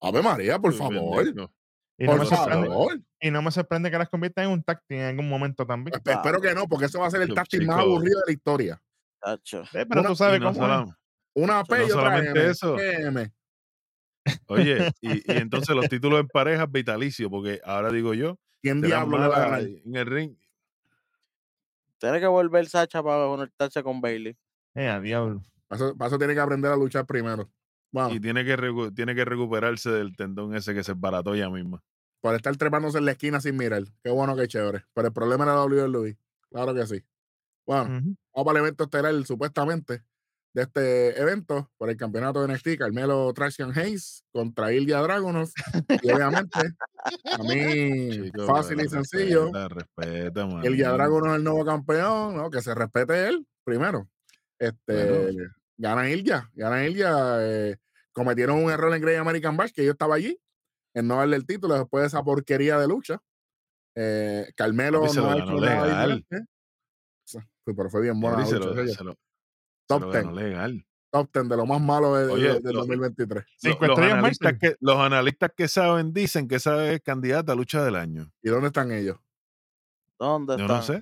[0.00, 1.24] Ave María, por favor.
[1.24, 1.52] Pendejo.
[1.98, 3.00] Y no, Por me sorprende, favor.
[3.22, 5.94] Y no me sorprende que las conviertan en un tag team en algún momento también.
[5.94, 8.32] Espe- Espero que no, porque eso va a ser el táctil más aburrido de la
[8.32, 8.82] historia.
[9.20, 9.62] Tacho.
[9.72, 10.96] Eh, pero una- tú sabes no cómo
[11.34, 12.46] Una P No y otra M.
[12.50, 12.78] eso.
[12.78, 13.32] M.
[14.48, 19.18] Oye, y, y entonces los títulos en parejas vitalicios, porque ahora digo yo, ¿Quién diablo
[19.18, 19.62] le va a malas ganar?
[19.84, 20.36] en el ring.
[21.98, 24.36] Tiene que volver Sacha para conectarse con Bailey.
[24.74, 25.42] Eh, a diablo.
[25.68, 27.50] Para eso, para eso tiene que aprender a luchar primero.
[27.92, 28.56] Vamos, Y tiene que,
[28.94, 31.82] tiene que recuperarse del tendón ese que se barató ella misma.
[32.22, 33.82] Por estar trepándose en la esquina sin mirar.
[34.02, 34.84] Qué bueno, qué chévere.
[34.94, 36.16] Pero el problema era WWE.
[36.50, 37.04] Claro que sí.
[37.66, 37.84] Bueno,
[38.34, 40.02] vamos para el evento estelar, supuestamente,
[40.54, 45.48] de este evento por el campeonato de NXT, Carmelo Traction Hayes contra Ilya Dragunov.
[46.02, 46.58] Y obviamente,
[47.24, 49.50] a mí, Chico, fácil y sencillo.
[49.52, 50.64] Respeta, respeta, man.
[50.64, 52.50] Ilya Dragunov es el nuevo campeón, ¿no?
[52.50, 54.08] Que se respete él primero.
[54.58, 55.50] Este, Bueno.
[55.76, 57.36] gana Ilya, gana Ilya.
[57.40, 57.76] eh,
[58.12, 60.38] cometieron un error en Great American Bash, que yo estaba allí,
[60.94, 63.22] en no darle el título después de esa porquería de lucha.
[63.94, 66.18] Eh, Carmelo no ha hecho nada legal.
[66.18, 66.50] diferente.
[67.24, 69.16] Sí, Pero fue bien buena se lo, lo-
[69.86, 70.24] Top lo 10.
[70.24, 70.86] ganó legal.
[71.10, 73.44] Top 10 de lo más malo de, de- Oye, del lo- 2023.
[73.44, 77.54] Lo- Cinco los, analistas que, los analistas que saben dicen que esa es candidata a
[77.54, 78.32] lucha del año.
[78.42, 79.18] ¿Y dónde están ellos?
[80.18, 80.76] ¿Dónde Yo están?
[80.76, 80.92] no sé.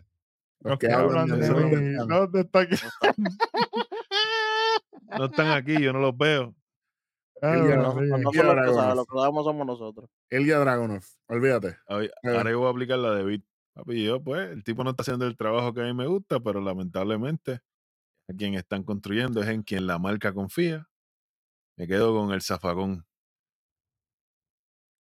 [0.62, 1.90] Los Los que que hablan hablan de de eso, ¿dónde mí.
[1.92, 2.09] están?
[2.09, 2.76] ¿Dónde está aquí?
[5.18, 6.55] No están aquí, yo no los veo.
[7.42, 9.07] Ah, los que Dragunov.
[9.07, 10.11] que sabemos somos nosotros.
[10.31, 11.76] Ilya Dragunov, olvídate.
[11.88, 12.37] Oye, Eh.
[12.37, 13.42] Ahora yo voy a aplicar la de Beat.
[13.72, 16.40] Papi, yo, pues, el tipo no está haciendo el trabajo que a mí me gusta,
[16.40, 17.61] pero lamentablemente
[18.29, 20.88] a quien están construyendo es en quien la marca confía.
[21.76, 23.07] Me quedo con el zafagón.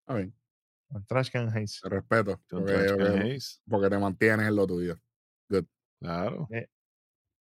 [0.08, 0.32] A ver,
[0.90, 1.80] Con Trash Can Hayes.
[1.82, 2.42] te respeto.
[2.50, 5.00] Porque, Trash Can porque- porque te mantienes en lo tuyo.
[6.00, 6.48] Claro.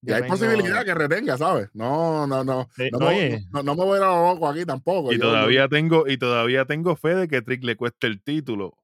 [0.05, 1.69] Y hay posibilidad que retenga, ¿sabes?
[1.75, 2.69] No, no, no.
[2.75, 5.13] Sí, No, me- no, no me voy a ir a lo loco aquí tampoco.
[5.13, 8.77] Y Yo- todavía tengo, y todavía tengo fe de que Trick le cueste el título.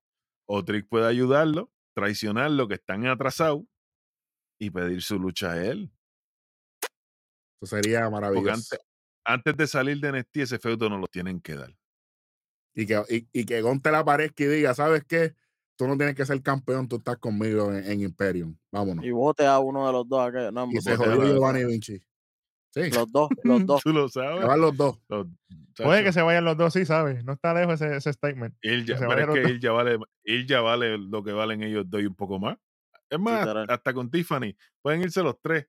[0.47, 3.63] O Trick puede ayudarlo, traicionarlo, que están atrasados,
[4.61, 5.91] y pedir su lucha a él.
[7.61, 8.51] Eso sería maravilloso.
[8.53, 8.79] antes,
[9.25, 11.77] antes de salir de NXT, ese feudo no lo tienen que dar.
[12.75, 15.35] Y que, y, y que Gon te la aparezca y diga, ¿sabes qué?
[15.79, 18.57] Tú no tienes que ser campeón, tú estás conmigo en, en Imperium.
[18.73, 19.05] Vámonos.
[19.05, 20.29] Y vote a uno de los dos.
[20.29, 20.53] aquellos.
[20.53, 22.03] No, Y se a jodió Giovanni Vinci.
[22.75, 23.83] Sí, los dos, los dos.
[23.83, 24.45] Tú lo se sabes.
[24.45, 24.99] van los dos.
[25.09, 25.29] Los-
[25.77, 27.25] Puede que se vayan los dos, sí, ¿sabes?
[27.25, 28.53] No está lejos ese, ese statement.
[28.61, 29.51] Se pero es los que dos.
[29.53, 29.99] Ilja vale,
[30.61, 32.59] vale lo que valen ellos dos y un poco más.
[33.09, 34.57] Es más, hasta con Tiffany.
[34.83, 35.67] Pueden irse los tres.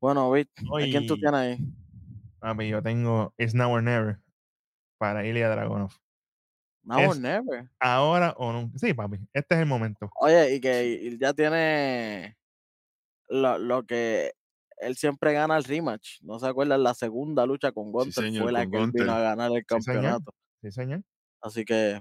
[0.00, 1.58] Bueno, Vic, ¿a quién tú tienes ahí?
[2.40, 4.18] Papi, yo tengo It's Now or Never
[4.98, 5.92] para Ilya Dragunov.
[6.86, 7.68] Now or never.
[7.80, 8.78] Ahora o nunca.
[8.78, 10.08] Sí, papi, este es el momento.
[10.20, 12.36] Oye, y que él ya tiene
[13.28, 14.32] lo, lo que
[14.78, 16.20] él siempre gana el rematch.
[16.22, 16.82] ¿No se acuerdan?
[16.82, 19.80] La segunda lucha con Gunter señor, fue la que él vino a ganar el Sí,
[19.80, 19.84] señor.
[20.02, 20.34] campeonato.
[20.62, 21.02] Sí, señor.
[21.42, 22.00] Así que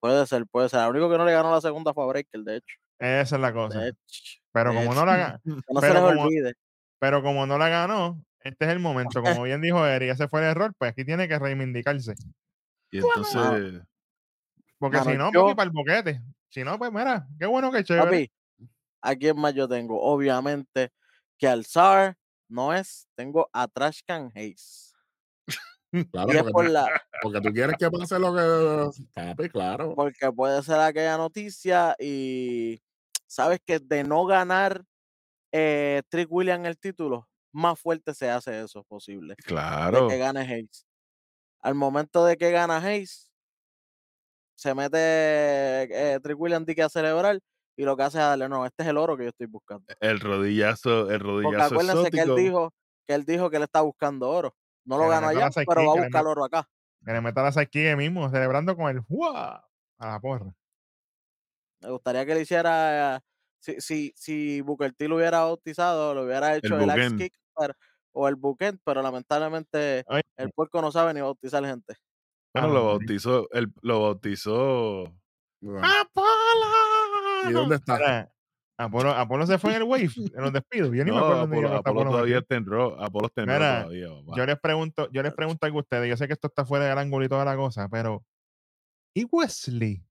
[0.00, 0.80] puede ser, puede ser.
[0.84, 2.76] Lo único que no le ganó la segunda fue a Breaker, de hecho.
[2.98, 3.80] Esa es la cosa.
[3.80, 4.40] De hecho.
[4.52, 5.00] Pero de como hecho.
[5.00, 6.54] no la ga- Que no se les como- olvide.
[6.98, 9.22] pero como no la ganó, este es el momento.
[9.22, 12.14] Como bien dijo Eri, ese fue el error, pues aquí tiene que reivindicarse.
[12.90, 13.82] Y entonces,
[14.82, 16.20] Porque Mano, si no, yo- para el boquete.
[16.48, 18.04] Si no, pues mira, qué bueno que chévere.
[18.04, 18.32] Papi,
[19.00, 20.02] ¿a quién más yo tengo?
[20.02, 20.90] Obviamente
[21.38, 22.16] que al Zar
[22.48, 24.92] no es, tengo a Trash Can Hayes.
[26.10, 29.02] Claro, Y es porque, por tú- la, porque tú quieres que pase lo que.
[29.14, 29.94] Papi, claro.
[29.94, 32.82] porque puede ser aquella noticia y
[33.28, 34.84] sabes que de no ganar
[35.52, 39.36] eh, Trick William el título, más fuerte se hace eso posible.
[39.44, 40.06] claro.
[40.08, 40.86] De que gane Hayes.
[41.60, 43.30] Al momento de que gana Hayes,
[44.54, 47.38] se mete eh, Trick William Dick a celebrar
[47.76, 49.84] y lo que hace es darle, no, este es el oro que yo estoy buscando.
[50.00, 52.72] El rodillazo, el Porque rodillazo acuérdense que él dijo
[53.06, 54.54] que él dijo que él está buscando oro.
[54.84, 56.68] No lo ganó meta allá, pero va a buscar oro acá.
[57.04, 59.34] Que le meta la sidekick mismo, celebrando con el ¡Wow!
[59.34, 59.66] a
[60.00, 60.54] la porra.
[61.80, 63.22] Me gustaría que le hiciera.
[63.58, 67.18] Si, si, si Booker T lo hubiera bautizado, lo hubiera hecho el, Axe Booken.
[67.18, 67.74] Kick pero-
[68.12, 70.04] o el Booken, pero lamentablemente
[70.36, 71.94] el puerco no sabe ni bautizar gente.
[72.54, 72.86] Bueno, Ah, lo sí.
[72.86, 75.04] bautizó, él, lo bautizó.
[75.60, 75.86] Bueno.
[77.48, 78.28] ¿Y dónde está?
[78.78, 80.88] Apolo, Apolo se fue en el Wave, en los despidos.
[80.88, 83.00] Yo ni me No, acuerdo dónde Apolo, Apolo Apolo todavía está en Raw.
[83.00, 84.36] Apolo está en Raw Mira, todavía, papá.
[84.36, 86.08] Yo les pregunto, yo les pregunto a ustedes.
[86.08, 88.24] Yo sé que esto está fuera del ángulo y toda la cosa, pero
[89.14, 90.02] ¿y Wesley?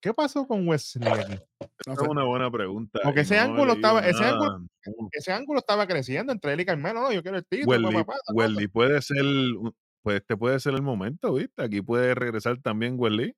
[0.00, 1.34] ¿Qué pasó con Wesley aquí?
[1.86, 3.00] No Esa es una buena pregunta.
[3.02, 4.66] Porque ese no ángulo estaba- ese ángulo-
[5.10, 7.00] Ese ángulo estaba creciendo entre él y Carmelo.
[7.00, 7.90] No, yo quiero el título.
[7.90, 8.14] Papá.
[8.32, 9.24] Welly puede ser,
[10.08, 11.62] pues este puede ser el momento, ¿viste?
[11.62, 13.36] Aquí puede regresar también Welly.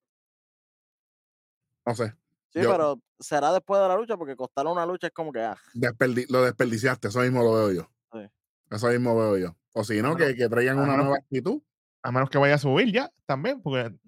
[1.85, 2.15] No sé.
[2.53, 5.41] Sí, Yo- pero será después de la lucha, porque costar una lucha es como que,
[5.41, 7.91] ah, Desperdi- lo desperdiciaste, eso mismo lo veo yo.
[8.13, 8.31] Sí.
[8.71, 9.57] Eso mismo veo yo.
[9.73, 11.61] O si no, que, que traigan una nueva actitud.
[12.05, 13.83] A menos que vaya a subir ya también, porque.
[13.83, 14.01] Pero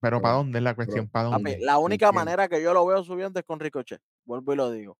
[0.00, 1.08] Pero- ¿para dónde es la cuestión?
[1.08, 1.58] ¿Para papi, dónde?
[1.64, 4.00] la única manera que yo lo veo subiendo es con Ricochet.
[4.26, 4.98] Vuelvo y lo digo.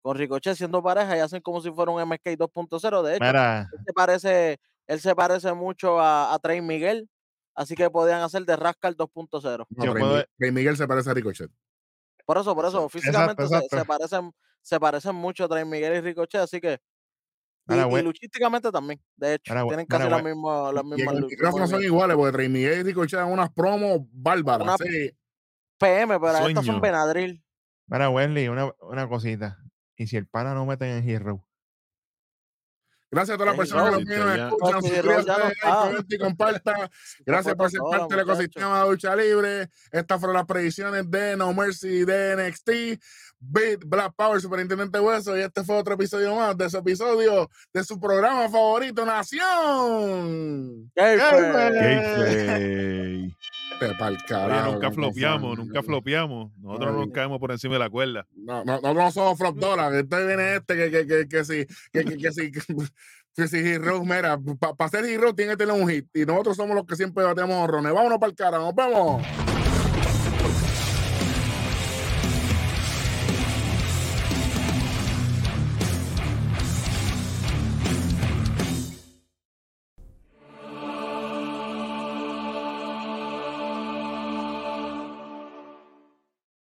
[0.00, 3.02] Con Ricochet siendo pareja y hacen como si fuera un MSK 2.0.
[3.02, 7.08] De hecho, Mira, se parece, él se parece mucho a, a Trey Miguel,
[7.54, 9.66] así que podían hacer de Rascal 2.0.
[9.68, 11.50] No, Yo Rey, puedo- Mi- Rey Miguel se parece a Ricochet.
[12.24, 12.98] Por eso, por eso, Exacto.
[12.98, 14.32] físicamente se- parecen,
[14.62, 16.78] se parecen mucho Trey Miguel y Ricochet, así que.
[17.68, 21.28] Y, y luchísticamente también, de hecho, tienen casi las mismas, las Y mismas con lu-
[21.28, 24.66] micrófonos son iguales, porque Rey Miguel y Ricochet dan unas promos bárbaras.
[24.66, 25.10] Una- sí.
[25.78, 27.44] PM, pero estas son Benadryl.
[27.86, 29.58] mira, Wesley, una, una cosita.
[29.96, 31.46] ¿Y si el pana no meten en Hero?
[33.10, 36.90] Gracias a todas las personas que no, nos escuchan, suscríbanse, y compartan.
[37.24, 39.70] Gracias por ser parte del ecosistema de lucha libre.
[39.92, 43.02] Estas fueron las predicciones de No Mercy de NXT.
[43.38, 45.36] Beat Black Power, Superintendente Hueso.
[45.36, 50.90] Y este fue otro episodio más de su episodio de su programa favorito, Nación.
[53.98, 56.50] Pa'l Oye, nunca flopeamos, nunca flopeamos.
[56.58, 57.06] Nosotros no Ay.
[57.06, 58.26] nos caemos por encima de la cuerda.
[58.34, 59.94] No, no, nosotros no somos flop dólar.
[59.94, 64.02] Este viene este que, que, que, que si, que, que, que si, que si Hero,
[64.02, 64.38] mira,
[64.76, 66.06] para ser Hero tiene que tener un hit.
[66.14, 67.92] Y nosotros somos los que siempre bateamos horrones.
[67.92, 69.22] Vámonos para el cara, nos vemos.